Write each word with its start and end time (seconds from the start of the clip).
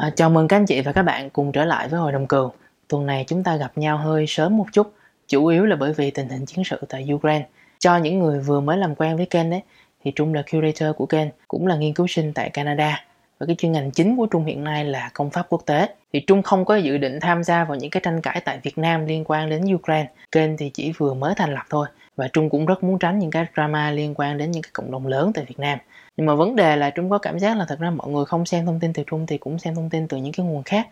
À, 0.00 0.10
chào 0.16 0.30
mừng 0.30 0.48
các 0.48 0.56
anh 0.56 0.66
chị 0.66 0.80
và 0.80 0.92
các 0.92 1.02
bạn 1.02 1.30
cùng 1.30 1.52
trở 1.52 1.64
lại 1.64 1.88
với 1.88 2.00
Hội 2.00 2.12
đồng 2.12 2.26
Cường. 2.26 2.50
Tuần 2.88 3.06
này 3.06 3.24
chúng 3.28 3.42
ta 3.42 3.56
gặp 3.56 3.72
nhau 3.78 3.96
hơi 3.96 4.24
sớm 4.28 4.56
một 4.56 4.64
chút, 4.72 4.92
chủ 5.28 5.46
yếu 5.46 5.66
là 5.66 5.76
bởi 5.76 5.92
vì 5.92 6.10
tình 6.10 6.28
hình 6.28 6.46
chiến 6.46 6.64
sự 6.64 6.80
tại 6.88 7.08
Ukraine. 7.12 7.46
Cho 7.78 7.96
những 7.96 8.18
người 8.18 8.40
vừa 8.40 8.60
mới 8.60 8.76
làm 8.78 8.94
quen 8.94 9.16
với 9.16 9.26
kênh 9.26 9.50
đấy, 9.50 9.62
thì 10.04 10.12
Trung 10.16 10.34
là 10.34 10.42
curator 10.52 10.96
của 10.96 11.06
kênh, 11.06 11.28
cũng 11.48 11.66
là 11.66 11.76
nghiên 11.76 11.94
cứu 11.94 12.06
sinh 12.06 12.32
tại 12.32 12.50
Canada. 12.50 13.04
Và 13.38 13.46
cái 13.46 13.56
chuyên 13.58 13.72
ngành 13.72 13.90
chính 13.90 14.16
của 14.16 14.26
Trung 14.26 14.44
hiện 14.44 14.64
nay 14.64 14.84
là 14.84 15.10
công 15.14 15.30
pháp 15.30 15.46
quốc 15.48 15.62
tế. 15.66 15.88
Thì 16.12 16.20
Trung 16.20 16.42
không 16.42 16.64
có 16.64 16.76
dự 16.76 16.98
định 16.98 17.20
tham 17.20 17.44
gia 17.44 17.64
vào 17.64 17.76
những 17.76 17.90
cái 17.90 18.00
tranh 18.04 18.20
cãi 18.20 18.40
tại 18.44 18.58
Việt 18.62 18.78
Nam 18.78 19.06
liên 19.06 19.24
quan 19.26 19.50
đến 19.50 19.74
Ukraine. 19.74 20.10
Kênh 20.32 20.56
thì 20.56 20.70
chỉ 20.74 20.92
vừa 20.98 21.14
mới 21.14 21.34
thành 21.36 21.54
lập 21.54 21.64
thôi. 21.70 21.86
Và 22.16 22.28
Trung 22.28 22.50
cũng 22.50 22.66
rất 22.66 22.84
muốn 22.84 22.98
tránh 22.98 23.18
những 23.18 23.30
cái 23.30 23.46
drama 23.54 23.90
liên 23.90 24.14
quan 24.16 24.38
đến 24.38 24.50
những 24.50 24.62
cái 24.62 24.70
cộng 24.72 24.90
đồng 24.90 25.06
lớn 25.06 25.32
tại 25.34 25.44
Việt 25.44 25.58
Nam 25.58 25.78
nhưng 26.20 26.26
mà 26.26 26.34
vấn 26.34 26.56
đề 26.56 26.76
là 26.76 26.90
trung 26.90 27.10
có 27.10 27.18
cảm 27.18 27.38
giác 27.38 27.56
là 27.56 27.64
thật 27.64 27.78
ra 27.78 27.90
mọi 27.90 28.08
người 28.08 28.24
không 28.24 28.46
xem 28.46 28.66
thông 28.66 28.80
tin 28.80 28.92
từ 28.92 29.02
trung 29.06 29.26
thì 29.26 29.38
cũng 29.38 29.58
xem 29.58 29.74
thông 29.74 29.90
tin 29.90 30.08
từ 30.08 30.16
những 30.16 30.32
cái 30.32 30.46
nguồn 30.46 30.62
khác. 30.62 30.88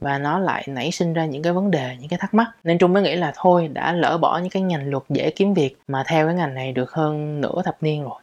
Và 0.00 0.18
nó 0.18 0.38
lại 0.38 0.64
nảy 0.66 0.90
sinh 0.90 1.12
ra 1.12 1.26
những 1.26 1.42
cái 1.42 1.52
vấn 1.52 1.70
đề, 1.70 1.96
những 2.00 2.08
cái 2.08 2.18
thắc 2.18 2.34
mắc. 2.34 2.50
Nên 2.64 2.78
trung 2.78 2.92
mới 2.92 3.02
nghĩ 3.02 3.16
là 3.16 3.32
thôi, 3.36 3.68
đã 3.68 3.92
lỡ 3.92 4.18
bỏ 4.18 4.38
những 4.38 4.50
cái 4.50 4.62
ngành 4.62 4.90
luật 4.90 5.02
dễ 5.08 5.30
kiếm 5.30 5.54
việc 5.54 5.76
mà 5.88 6.04
theo 6.06 6.26
cái 6.26 6.34
ngành 6.34 6.54
này 6.54 6.72
được 6.72 6.90
hơn 6.92 7.40
nửa 7.40 7.62
thập 7.64 7.82
niên 7.82 8.02
rồi. 8.02 8.20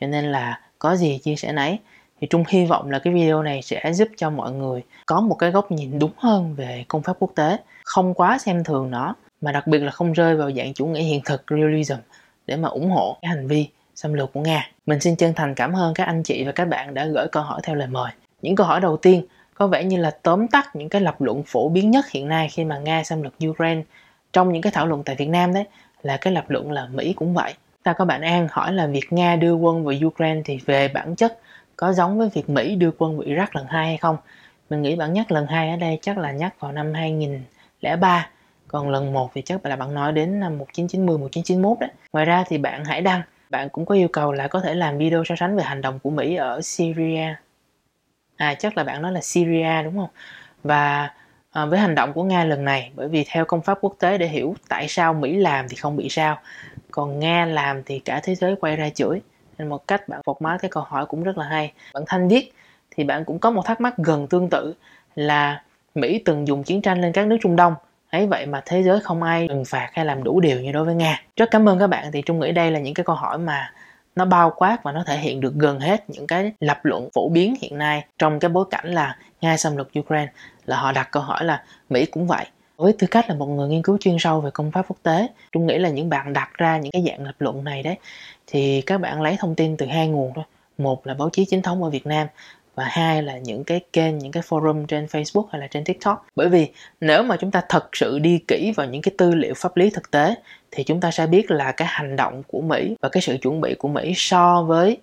Cho 0.00 0.06
nên 0.06 0.24
là 0.24 0.60
có 0.78 0.96
gì 0.96 1.18
chia 1.18 1.36
sẻ 1.36 1.52
nấy. 1.52 1.78
Thì 2.20 2.26
trung 2.30 2.44
hy 2.48 2.66
vọng 2.66 2.90
là 2.90 2.98
cái 2.98 3.14
video 3.14 3.42
này 3.42 3.62
sẽ 3.62 3.92
giúp 3.92 4.08
cho 4.16 4.30
mọi 4.30 4.52
người 4.52 4.82
có 5.06 5.20
một 5.20 5.34
cái 5.34 5.50
góc 5.50 5.70
nhìn 5.70 5.98
đúng 5.98 6.12
hơn 6.16 6.54
về 6.54 6.84
công 6.88 7.02
pháp 7.02 7.16
quốc 7.18 7.30
tế. 7.34 7.56
Không 7.84 8.14
quá 8.14 8.38
xem 8.38 8.64
thường 8.64 8.90
nó, 8.90 9.14
mà 9.40 9.52
đặc 9.52 9.66
biệt 9.66 9.78
là 9.78 9.90
không 9.90 10.12
rơi 10.12 10.36
vào 10.36 10.52
dạng 10.52 10.74
chủ 10.74 10.86
nghĩa 10.86 11.02
hiện 11.02 11.20
thực 11.24 11.44
realism 11.50 11.96
để 12.46 12.56
mà 12.56 12.68
ủng 12.68 12.90
hộ 12.90 13.16
cái 13.22 13.28
hành 13.28 13.46
vi 13.46 13.68
xâm 13.94 14.14
lược 14.14 14.32
của 14.32 14.40
Nga. 14.40 14.70
Mình 14.86 15.00
xin 15.00 15.16
chân 15.16 15.34
thành 15.34 15.54
cảm 15.54 15.72
ơn 15.72 15.94
các 15.94 16.04
anh 16.04 16.22
chị 16.22 16.44
và 16.44 16.52
các 16.52 16.68
bạn 16.68 16.94
đã 16.94 17.06
gửi 17.06 17.28
câu 17.32 17.42
hỏi 17.42 17.60
theo 17.64 17.76
lời 17.76 17.88
mời. 17.88 18.12
Những 18.42 18.56
câu 18.56 18.66
hỏi 18.66 18.80
đầu 18.80 18.96
tiên, 18.96 19.24
có 19.54 19.66
vẻ 19.66 19.84
như 19.84 19.96
là 19.96 20.10
tóm 20.22 20.48
tắt 20.48 20.76
những 20.76 20.88
cái 20.88 21.00
lập 21.00 21.20
luận 21.20 21.42
phổ 21.46 21.68
biến 21.68 21.90
nhất 21.90 22.10
hiện 22.10 22.28
nay 22.28 22.48
khi 22.48 22.64
mà 22.64 22.78
Nga 22.78 23.04
xâm 23.04 23.22
lược 23.22 23.34
Ukraine 23.48 23.82
trong 24.32 24.52
những 24.52 24.62
cái 24.62 24.72
thảo 24.72 24.86
luận 24.86 25.02
tại 25.04 25.16
Việt 25.16 25.28
Nam 25.28 25.54
đấy, 25.54 25.64
là 26.02 26.16
cái 26.16 26.32
lập 26.32 26.44
luận 26.48 26.72
là 26.72 26.86
Mỹ 26.86 27.12
cũng 27.12 27.34
vậy. 27.34 27.54
Ta 27.82 27.92
có 27.92 28.04
bạn 28.04 28.22
An 28.22 28.48
hỏi 28.50 28.72
là 28.72 28.86
việc 28.86 29.04
Nga 29.10 29.36
đưa 29.36 29.54
quân 29.54 29.84
vào 29.84 29.94
Ukraine 30.06 30.42
thì 30.44 30.58
về 30.66 30.88
bản 30.88 31.16
chất 31.16 31.38
có 31.76 31.92
giống 31.92 32.18
với 32.18 32.28
việc 32.34 32.50
Mỹ 32.50 32.76
đưa 32.76 32.90
quân 32.98 33.18
vào 33.18 33.26
Iraq 33.26 33.46
lần 33.52 33.66
hai 33.68 33.86
hay 33.86 33.96
không? 33.96 34.16
Mình 34.70 34.82
nghĩ 34.82 34.96
bạn 34.96 35.12
nhắc 35.12 35.32
lần 35.32 35.46
hai 35.46 35.70
ở 35.70 35.76
đây 35.76 35.98
chắc 36.02 36.18
là 36.18 36.32
nhắc 36.32 36.60
vào 36.60 36.72
năm 36.72 36.94
2003 36.94 38.28
còn 38.68 38.90
lần 38.90 39.12
một 39.12 39.30
thì 39.34 39.42
chắc 39.42 39.66
là 39.66 39.76
bạn 39.76 39.94
nói 39.94 40.12
đến 40.12 40.40
năm 40.40 40.58
1990 40.58 41.18
1991 41.18 41.78
đấy. 41.80 41.90
Ngoài 42.12 42.24
ra 42.24 42.44
thì 42.48 42.58
bạn 42.58 42.84
hải 42.84 43.00
đăng 43.00 43.22
bạn 43.50 43.68
cũng 43.68 43.86
có 43.86 43.94
yêu 43.94 44.08
cầu 44.08 44.32
là 44.32 44.48
có 44.48 44.60
thể 44.60 44.74
làm 44.74 44.98
video 44.98 45.24
so 45.24 45.34
sánh 45.36 45.56
về 45.56 45.62
hành 45.62 45.80
động 45.80 45.98
của 46.02 46.10
Mỹ 46.10 46.34
ở 46.34 46.60
Syria. 46.62 47.34
À 48.36 48.54
chắc 48.54 48.76
là 48.76 48.84
bạn 48.84 49.02
nói 49.02 49.12
là 49.12 49.20
Syria 49.20 49.82
đúng 49.84 49.96
không? 49.96 50.10
Và 50.62 51.10
à, 51.54 51.66
với 51.66 51.78
hành 51.78 51.94
động 51.94 52.12
của 52.12 52.22
Nga 52.22 52.44
lần 52.44 52.64
này 52.64 52.92
bởi 52.94 53.08
vì 53.08 53.24
theo 53.28 53.44
công 53.44 53.62
pháp 53.62 53.78
quốc 53.80 53.94
tế 53.98 54.18
để 54.18 54.26
hiểu 54.26 54.54
tại 54.68 54.88
sao 54.88 55.14
Mỹ 55.14 55.36
làm 55.36 55.68
thì 55.68 55.76
không 55.76 55.96
bị 55.96 56.08
sao 56.10 56.38
còn 56.90 57.18
Nga 57.18 57.46
làm 57.46 57.82
thì 57.82 57.98
cả 57.98 58.20
thế 58.22 58.34
giới 58.34 58.56
quay 58.60 58.76
ra 58.76 58.90
chửi 58.90 59.20
nên 59.58 59.68
một 59.68 59.86
cách 59.88 60.08
bạn 60.08 60.20
phục 60.24 60.42
má 60.42 60.58
cái 60.60 60.70
câu 60.70 60.82
hỏi 60.82 61.06
cũng 61.06 61.22
rất 61.22 61.38
là 61.38 61.44
hay 61.44 61.72
bạn 61.94 62.04
Thanh 62.06 62.28
viết 62.28 62.52
thì 62.90 63.04
bạn 63.04 63.24
cũng 63.24 63.38
có 63.38 63.50
một 63.50 63.62
thắc 63.66 63.80
mắc 63.80 63.94
gần 63.96 64.26
tương 64.26 64.50
tự 64.50 64.74
là 65.14 65.62
Mỹ 65.94 66.22
từng 66.24 66.48
dùng 66.48 66.64
chiến 66.64 66.82
tranh 66.82 67.00
lên 67.00 67.12
các 67.12 67.26
nước 67.26 67.36
Trung 67.42 67.56
Đông 67.56 67.74
ấy 68.14 68.26
vậy 68.26 68.46
mà 68.46 68.62
thế 68.66 68.82
giới 68.82 69.00
không 69.00 69.22
ai 69.22 69.48
trừng 69.48 69.64
phạt 69.64 69.90
hay 69.92 70.04
làm 70.04 70.24
đủ 70.24 70.40
điều 70.40 70.60
như 70.60 70.72
đối 70.72 70.84
với 70.84 70.94
nga. 70.94 71.22
Rất 71.36 71.50
cảm 71.50 71.68
ơn 71.68 71.78
các 71.78 71.86
bạn. 71.86 72.12
Thì 72.12 72.22
trung 72.22 72.40
nghĩ 72.40 72.52
đây 72.52 72.70
là 72.70 72.78
những 72.78 72.94
cái 72.94 73.04
câu 73.04 73.16
hỏi 73.16 73.38
mà 73.38 73.72
nó 74.16 74.24
bao 74.24 74.52
quát 74.56 74.82
và 74.82 74.92
nó 74.92 75.04
thể 75.06 75.18
hiện 75.18 75.40
được 75.40 75.54
gần 75.54 75.80
hết 75.80 76.10
những 76.10 76.26
cái 76.26 76.52
lập 76.60 76.84
luận 76.84 77.08
phổ 77.14 77.28
biến 77.28 77.54
hiện 77.60 77.78
nay 77.78 78.04
trong 78.18 78.40
cái 78.40 78.48
bối 78.48 78.64
cảnh 78.70 78.94
là 78.94 79.16
nga 79.40 79.56
xâm 79.56 79.76
lược 79.76 79.98
ukraine. 79.98 80.32
Là 80.66 80.76
họ 80.76 80.92
đặt 80.92 81.08
câu 81.10 81.22
hỏi 81.22 81.44
là 81.44 81.62
mỹ 81.90 82.06
cũng 82.06 82.26
vậy. 82.26 82.46
Với 82.76 82.92
tư 82.98 83.06
cách 83.06 83.28
là 83.28 83.34
một 83.34 83.46
người 83.46 83.68
nghiên 83.68 83.82
cứu 83.82 83.98
chuyên 84.00 84.16
sâu 84.18 84.40
về 84.40 84.50
công 84.50 84.70
pháp 84.70 84.84
quốc 84.88 84.96
tế, 85.02 85.28
trung 85.52 85.66
nghĩ 85.66 85.78
là 85.78 85.88
những 85.88 86.08
bạn 86.08 86.32
đặt 86.32 86.50
ra 86.54 86.78
những 86.78 86.92
cái 86.92 87.04
dạng 87.08 87.26
lập 87.26 87.34
luận 87.38 87.64
này 87.64 87.82
đấy, 87.82 87.96
thì 88.46 88.80
các 88.80 89.00
bạn 89.00 89.22
lấy 89.22 89.36
thông 89.38 89.54
tin 89.54 89.76
từ 89.76 89.86
hai 89.86 90.08
nguồn 90.08 90.32
thôi. 90.34 90.44
Một 90.78 91.06
là 91.06 91.14
báo 91.14 91.28
chí 91.32 91.44
chính 91.44 91.62
thống 91.62 91.82
ở 91.82 91.90
việt 91.90 92.06
nam 92.06 92.26
và 92.74 92.84
hai 92.84 93.22
là 93.22 93.38
những 93.38 93.64
cái 93.64 93.80
kênh, 93.92 94.18
những 94.18 94.32
cái 94.32 94.42
forum 94.48 94.86
trên 94.86 95.06
Facebook 95.06 95.46
hay 95.52 95.60
là 95.60 95.66
trên 95.66 95.84
TikTok. 95.84 96.26
Bởi 96.36 96.48
vì 96.48 96.68
nếu 97.00 97.22
mà 97.22 97.36
chúng 97.36 97.50
ta 97.50 97.62
thật 97.68 97.88
sự 97.92 98.18
đi 98.18 98.40
kỹ 98.48 98.72
vào 98.76 98.86
những 98.86 99.02
cái 99.02 99.14
tư 99.18 99.34
liệu 99.34 99.54
pháp 99.54 99.76
lý 99.76 99.90
thực 99.90 100.10
tế, 100.10 100.34
thì 100.70 100.84
chúng 100.84 101.00
ta 101.00 101.10
sẽ 101.10 101.26
biết 101.26 101.50
là 101.50 101.72
cái 101.72 101.88
hành 101.90 102.16
động 102.16 102.42
của 102.46 102.60
Mỹ 102.60 102.96
và 103.00 103.08
cái 103.08 103.20
sự 103.20 103.36
chuẩn 103.42 103.60
bị 103.60 103.74
của 103.74 103.88
Mỹ 103.88 104.12
so 104.16 104.62
với 104.62 104.98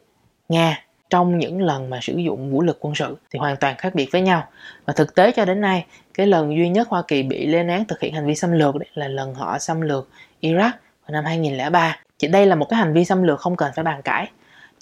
Nga 0.49 0.83
trong 1.09 1.37
những 1.37 1.61
lần 1.61 1.89
mà 1.89 1.99
sử 2.01 2.17
dụng 2.17 2.51
vũ 2.51 2.61
lực 2.61 2.77
quân 2.79 2.95
sự 2.95 3.17
thì 3.31 3.39
hoàn 3.39 3.57
toàn 3.57 3.75
khác 3.77 3.95
biệt 3.95 4.09
với 4.11 4.21
nhau. 4.21 4.47
Và 4.85 4.93
thực 4.93 5.15
tế 5.15 5.31
cho 5.31 5.45
đến 5.45 5.61
nay, 5.61 5.85
cái 6.13 6.27
lần 6.27 6.57
duy 6.57 6.69
nhất 6.69 6.87
Hoa 6.89 7.03
Kỳ 7.07 7.23
bị 7.23 7.45
lên 7.45 7.67
án 7.67 7.85
thực 7.85 7.99
hiện 7.99 8.13
hành 8.13 8.27
vi 8.27 8.35
xâm 8.35 8.51
lược 8.51 8.75
đấy 8.75 8.89
là 8.93 9.07
lần 9.07 9.33
họ 9.33 9.59
xâm 9.59 9.81
lược 9.81 10.09
Iraq 10.41 10.71
vào 11.01 11.11
năm 11.11 11.25
2003 11.25 11.97
chỉ 12.17 12.27
đây 12.27 12.45
là 12.45 12.55
một 12.55 12.65
cái 12.69 12.77
hành 12.77 12.93
vi 12.93 13.05
xâm 13.05 13.23
lược 13.23 13.39
không 13.39 13.55
cần 13.55 13.71
phải 13.75 13.83
bàn 13.83 14.01
cãi 14.01 14.27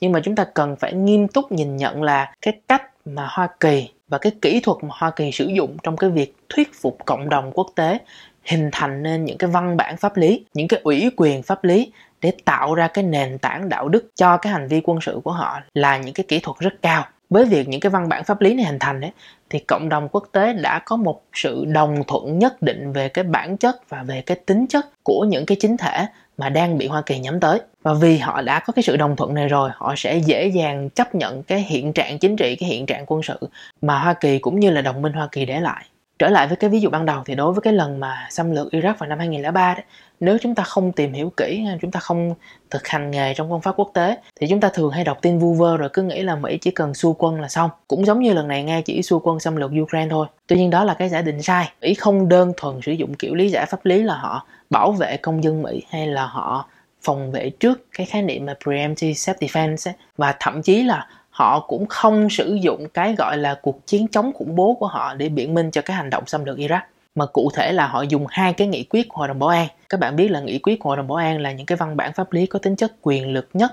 nhưng 0.01 0.11
mà 0.11 0.19
chúng 0.23 0.35
ta 0.35 0.45
cần 0.53 0.75
phải 0.75 0.93
nghiêm 0.93 1.27
túc 1.27 1.51
nhìn 1.51 1.77
nhận 1.77 2.03
là 2.03 2.33
cái 2.41 2.59
cách 2.67 2.83
mà 3.05 3.27
Hoa 3.29 3.47
Kỳ 3.59 3.89
và 4.07 4.17
cái 4.17 4.31
kỹ 4.41 4.59
thuật 4.59 4.77
mà 4.83 4.89
Hoa 4.91 5.11
Kỳ 5.11 5.31
sử 5.31 5.45
dụng 5.45 5.77
trong 5.83 5.97
cái 5.97 6.09
việc 6.09 6.35
thuyết 6.49 6.71
phục 6.81 6.97
cộng 7.05 7.29
đồng 7.29 7.51
quốc 7.53 7.67
tế 7.75 7.99
hình 8.43 8.69
thành 8.71 9.03
nên 9.03 9.25
những 9.25 9.37
cái 9.37 9.49
văn 9.49 9.77
bản 9.77 9.97
pháp 9.97 10.17
lý, 10.17 10.45
những 10.53 10.67
cái 10.67 10.79
ủy 10.83 11.11
quyền 11.17 11.43
pháp 11.43 11.63
lý 11.63 11.91
để 12.21 12.33
tạo 12.45 12.75
ra 12.75 12.87
cái 12.87 13.03
nền 13.03 13.37
tảng 13.37 13.69
đạo 13.69 13.89
đức 13.89 14.11
cho 14.15 14.37
cái 14.37 14.53
hành 14.53 14.67
vi 14.67 14.81
quân 14.83 15.01
sự 15.01 15.19
của 15.23 15.31
họ 15.31 15.59
là 15.73 15.97
những 15.97 16.13
cái 16.13 16.25
kỹ 16.27 16.39
thuật 16.39 16.57
rất 16.59 16.81
cao. 16.81 17.05
Với 17.29 17.45
việc 17.45 17.67
những 17.67 17.79
cái 17.79 17.89
văn 17.89 18.09
bản 18.09 18.23
pháp 18.23 18.41
lý 18.41 18.53
này 18.53 18.66
hình 18.66 18.79
thành 18.79 19.01
đấy 19.01 19.11
thì 19.49 19.59
cộng 19.59 19.89
đồng 19.89 20.07
quốc 20.11 20.27
tế 20.31 20.53
đã 20.53 20.79
có 20.85 20.95
một 20.95 21.21
sự 21.33 21.66
đồng 21.66 22.03
thuận 22.07 22.39
nhất 22.39 22.61
định 22.61 22.93
về 22.93 23.09
cái 23.09 23.23
bản 23.23 23.57
chất 23.57 23.89
và 23.89 24.03
về 24.03 24.21
cái 24.21 24.37
tính 24.45 24.67
chất 24.67 24.85
của 25.03 25.25
những 25.29 25.45
cái 25.45 25.57
chính 25.59 25.77
thể 25.77 26.05
mà 26.39 26.50
đang 26.50 26.77
bị 26.77 26.88
Hoa 26.88 27.01
Kỳ 27.05 27.19
nhắm 27.19 27.39
tới. 27.39 27.59
Và 27.83 27.94
vì 27.94 28.17
họ 28.17 28.41
đã 28.41 28.59
có 28.59 28.73
cái 28.73 28.83
sự 28.83 28.97
đồng 28.97 29.16
thuận 29.16 29.33
này 29.33 29.47
rồi, 29.47 29.69
họ 29.73 29.94
sẽ 29.97 30.17
dễ 30.17 30.47
dàng 30.47 30.89
chấp 30.89 31.16
nhận 31.16 31.44
cái 31.44 31.61
hiện 31.61 31.94
trạng 31.94 32.19
chính 32.19 32.35
trị, 32.35 32.55
cái 32.55 32.69
hiện 32.69 32.85
trạng 32.85 33.03
quân 33.07 33.23
sự 33.23 33.39
mà 33.81 34.00
Hoa 34.00 34.13
Kỳ 34.13 34.39
cũng 34.39 34.59
như 34.59 34.69
là 34.69 34.81
đồng 34.81 35.01
minh 35.01 35.13
Hoa 35.13 35.28
Kỳ 35.31 35.45
để 35.45 35.59
lại 35.59 35.85
trở 36.19 36.30
lại 36.30 36.47
với 36.47 36.57
cái 36.57 36.69
ví 36.69 36.80
dụ 36.80 36.90
ban 36.90 37.06
đầu 37.06 37.24
thì 37.25 37.35
đối 37.35 37.53
với 37.53 37.62
cái 37.62 37.74
lần 37.74 38.00
mà 38.00 38.28
xâm 38.30 38.52
lược 38.52 38.74
Iraq 38.74 38.94
vào 38.97 39.09
năm 39.09 39.19
2003 39.19 39.74
đấy 39.74 39.84
nếu 40.19 40.38
chúng 40.41 40.56
ta 40.56 40.63
không 40.63 40.91
tìm 40.91 41.13
hiểu 41.13 41.31
kỹ, 41.38 41.66
chúng 41.81 41.91
ta 41.91 42.00
không 42.00 42.35
thực 42.69 42.88
hành 42.88 43.12
nghề 43.12 43.34
trong 43.34 43.50
công 43.50 43.62
pháp 43.62 43.75
quốc 43.78 43.91
tế, 43.94 44.18
thì 44.40 44.47
chúng 44.50 44.59
ta 44.59 44.69
thường 44.74 44.91
hay 44.91 45.03
đọc 45.03 45.18
tin 45.22 45.40
vu 45.40 45.53
vơ 45.53 45.78
rồi 45.78 45.90
cứ 45.94 46.03
nghĩ 46.03 46.22
là 46.22 46.35
Mỹ 46.35 46.58
chỉ 46.62 46.72
cần 46.72 46.94
xua 46.94 47.13
quân 47.13 47.41
là 47.41 47.47
xong 47.47 47.69
cũng 47.88 48.06
giống 48.06 48.19
như 48.19 48.34
lần 48.34 48.47
này 48.47 48.63
nghe 48.63 48.81
chỉ 48.81 49.02
xua 49.02 49.19
quân 49.19 49.40
xâm 49.40 49.56
lược 49.56 49.72
Ukraine 49.81 50.09
thôi 50.09 50.28
tuy 50.47 50.56
nhiên 50.56 50.69
đó 50.69 50.84
là 50.84 50.94
cái 50.94 51.09
giả 51.09 51.22
định 51.22 51.41
sai 51.41 51.72
Mỹ 51.81 51.94
không 51.94 52.29
đơn 52.29 52.53
thuần 52.58 52.81
sử 52.81 52.91
dụng 52.91 53.13
kiểu 53.13 53.35
lý 53.35 53.50
giải 53.50 53.66
pháp 53.66 53.85
lý 53.85 54.03
là 54.03 54.18
họ 54.18 54.46
bảo 54.69 54.91
vệ 54.91 55.18
công 55.18 55.44
dân 55.44 55.62
Mỹ 55.62 55.84
hay 55.90 56.08
là 56.08 56.25
họ 56.25 56.66
phòng 57.02 57.31
vệ 57.31 57.50
trước 57.50 57.85
cái 57.97 58.06
khái 58.06 58.22
niệm 58.22 58.46
mà 58.46 58.53
preemptive 58.63 59.13
self 59.13 59.34
defense 59.34 59.91
ấy. 59.91 59.96
và 60.18 60.35
thậm 60.40 60.62
chí 60.62 60.84
là 60.84 61.08
họ 61.39 61.59
cũng 61.59 61.85
không 61.85 62.29
sử 62.29 62.53
dụng 62.61 62.88
cái 62.94 63.16
gọi 63.17 63.38
là 63.38 63.59
cuộc 63.61 63.88
chiến 63.88 64.07
chống 64.07 64.33
khủng 64.33 64.55
bố 64.55 64.73
của 64.73 64.88
họ 64.88 65.13
để 65.13 65.29
biện 65.29 65.53
minh 65.53 65.72
cho 65.72 65.81
cái 65.81 65.97
hành 65.97 66.09
động 66.09 66.23
xâm 66.27 66.45
lược 66.45 66.57
Iraq, 66.57 66.79
mà 67.16 67.25
cụ 67.25 67.51
thể 67.53 67.72
là 67.72 67.88
họ 67.88 68.01
dùng 68.01 68.25
hai 68.29 68.53
cái 68.53 68.67
nghị 68.67 68.83
quyết 68.83 69.09
của 69.09 69.17
Hội 69.17 69.27
đồng 69.27 69.39
Bảo 69.39 69.49
an. 69.49 69.67
Các 69.89 69.99
bạn 69.99 70.16
biết 70.16 70.31
là 70.31 70.39
nghị 70.39 70.59
quyết 70.59 70.79
của 70.79 70.89
Hội 70.89 70.97
đồng 70.97 71.07
Bảo 71.07 71.16
an 71.16 71.41
là 71.41 71.51
những 71.51 71.66
cái 71.66 71.75
văn 71.75 71.97
bản 71.97 72.13
pháp 72.13 72.33
lý 72.33 72.45
có 72.45 72.59
tính 72.59 72.75
chất 72.75 72.91
quyền 73.01 73.33
lực 73.33 73.49
nhất 73.53 73.72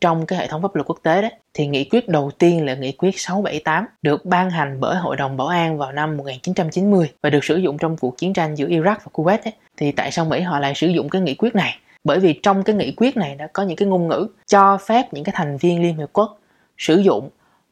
trong 0.00 0.26
cái 0.26 0.38
hệ 0.38 0.46
thống 0.46 0.62
pháp 0.62 0.74
luật 0.74 0.86
quốc 0.86 0.98
tế 1.02 1.22
đấy 1.22 1.32
thì 1.54 1.66
nghị 1.66 1.84
quyết 1.84 2.08
đầu 2.08 2.30
tiên 2.38 2.66
là 2.66 2.74
nghị 2.74 2.92
quyết 2.92 3.20
678 3.20 3.86
được 4.02 4.24
ban 4.24 4.50
hành 4.50 4.80
bởi 4.80 4.96
Hội 4.96 5.16
đồng 5.16 5.36
Bảo 5.36 5.46
an 5.46 5.78
vào 5.78 5.92
năm 5.92 6.16
1990 6.16 7.10
và 7.22 7.30
được 7.30 7.44
sử 7.44 7.56
dụng 7.56 7.78
trong 7.78 7.96
cuộc 7.96 8.18
chiến 8.18 8.32
tranh 8.32 8.54
giữa 8.54 8.66
Iraq 8.66 8.96
và 9.04 9.10
Kuwait 9.12 9.38
ấy. 9.44 9.52
thì 9.76 9.92
tại 9.92 10.10
sao 10.10 10.24
Mỹ 10.24 10.40
họ 10.40 10.58
lại 10.58 10.74
sử 10.74 10.86
dụng 10.86 11.08
cái 11.08 11.22
nghị 11.22 11.34
quyết 11.34 11.54
này 11.54 11.76
bởi 12.04 12.20
vì 12.20 12.40
trong 12.42 12.62
cái 12.62 12.76
nghị 12.76 12.92
quyết 12.96 13.16
này 13.16 13.34
đã 13.34 13.46
có 13.46 13.62
những 13.62 13.76
cái 13.76 13.88
ngôn 13.88 14.08
ngữ 14.08 14.26
cho 14.46 14.78
phép 14.86 15.14
những 15.14 15.24
cái 15.24 15.32
thành 15.36 15.56
viên 15.56 15.82
Liên 15.82 15.96
Hiệp 15.96 16.08
Quốc 16.12 16.38
sử 16.78 16.96
dụng 16.96 17.30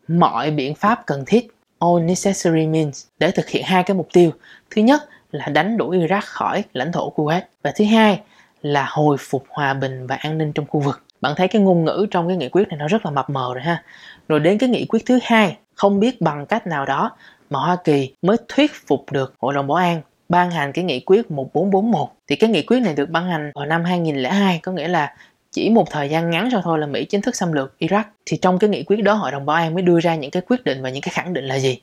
mọi 0.08 0.50
biện 0.50 0.74
pháp 0.74 1.06
cần 1.06 1.24
thiết, 1.26 1.48
all 1.78 2.04
necessary 2.04 2.66
means, 2.66 3.06
để 3.18 3.30
thực 3.30 3.48
hiện 3.48 3.64
hai 3.64 3.82
cái 3.82 3.96
mục 3.96 4.08
tiêu. 4.12 4.30
Thứ 4.70 4.82
nhất 4.82 5.02
là 5.30 5.46
đánh 5.46 5.76
đuổi 5.76 5.98
Iraq 5.98 6.22
khỏi 6.24 6.64
lãnh 6.72 6.92
thổ 6.92 7.12
Kuwait 7.16 7.40
và 7.62 7.72
thứ 7.76 7.84
hai 7.84 8.20
là 8.62 8.86
hồi 8.88 9.16
phục 9.20 9.44
hòa 9.48 9.74
bình 9.74 10.06
và 10.06 10.16
an 10.16 10.38
ninh 10.38 10.52
trong 10.52 10.66
khu 10.66 10.80
vực. 10.80 11.02
Bạn 11.20 11.34
thấy 11.36 11.48
cái 11.48 11.62
ngôn 11.62 11.84
ngữ 11.84 12.06
trong 12.10 12.28
cái 12.28 12.36
nghị 12.36 12.48
quyết 12.48 12.68
này 12.68 12.78
nó 12.78 12.88
rất 12.88 13.04
là 13.04 13.10
mập 13.10 13.30
mờ 13.30 13.54
rồi 13.54 13.62
ha. 13.62 13.82
Rồi 14.28 14.40
đến 14.40 14.58
cái 14.58 14.68
nghị 14.68 14.86
quyết 14.86 15.06
thứ 15.06 15.18
hai, 15.22 15.56
không 15.74 16.00
biết 16.00 16.20
bằng 16.20 16.46
cách 16.46 16.66
nào 16.66 16.86
đó 16.86 17.10
mà 17.50 17.60
Hoa 17.60 17.76
Kỳ 17.84 18.14
mới 18.22 18.36
thuyết 18.48 18.72
phục 18.86 19.12
được 19.12 19.34
Hội 19.38 19.54
đồng 19.54 19.66
Bảo 19.66 19.76
an 19.76 20.00
ban 20.28 20.50
hành 20.50 20.72
cái 20.72 20.84
nghị 20.84 21.00
quyết 21.00 21.30
1441 21.30 22.08
thì 22.26 22.36
cái 22.36 22.50
nghị 22.50 22.62
quyết 22.62 22.80
này 22.80 22.94
được 22.94 23.10
ban 23.10 23.26
hành 23.26 23.52
vào 23.54 23.66
năm 23.66 23.84
2002 23.84 24.58
có 24.62 24.72
nghĩa 24.72 24.88
là 24.88 25.14
chỉ 25.54 25.70
một 25.70 25.90
thời 25.90 26.08
gian 26.08 26.30
ngắn 26.30 26.48
sau 26.52 26.62
thôi 26.62 26.78
là 26.78 26.86
Mỹ 26.86 27.04
chính 27.04 27.20
thức 27.20 27.36
xâm 27.36 27.52
lược 27.52 27.74
Iraq. 27.78 28.02
Thì 28.26 28.36
trong 28.36 28.58
cái 28.58 28.70
nghị 28.70 28.82
quyết 28.82 28.96
đó 28.96 29.14
Hội 29.14 29.30
đồng 29.30 29.46
Bảo 29.46 29.56
an 29.56 29.74
mới 29.74 29.82
đưa 29.82 30.00
ra 30.00 30.14
những 30.14 30.30
cái 30.30 30.42
quyết 30.48 30.64
định 30.64 30.82
và 30.82 30.90
những 30.90 31.02
cái 31.02 31.12
khẳng 31.14 31.32
định 31.32 31.44
là 31.44 31.58
gì? 31.58 31.80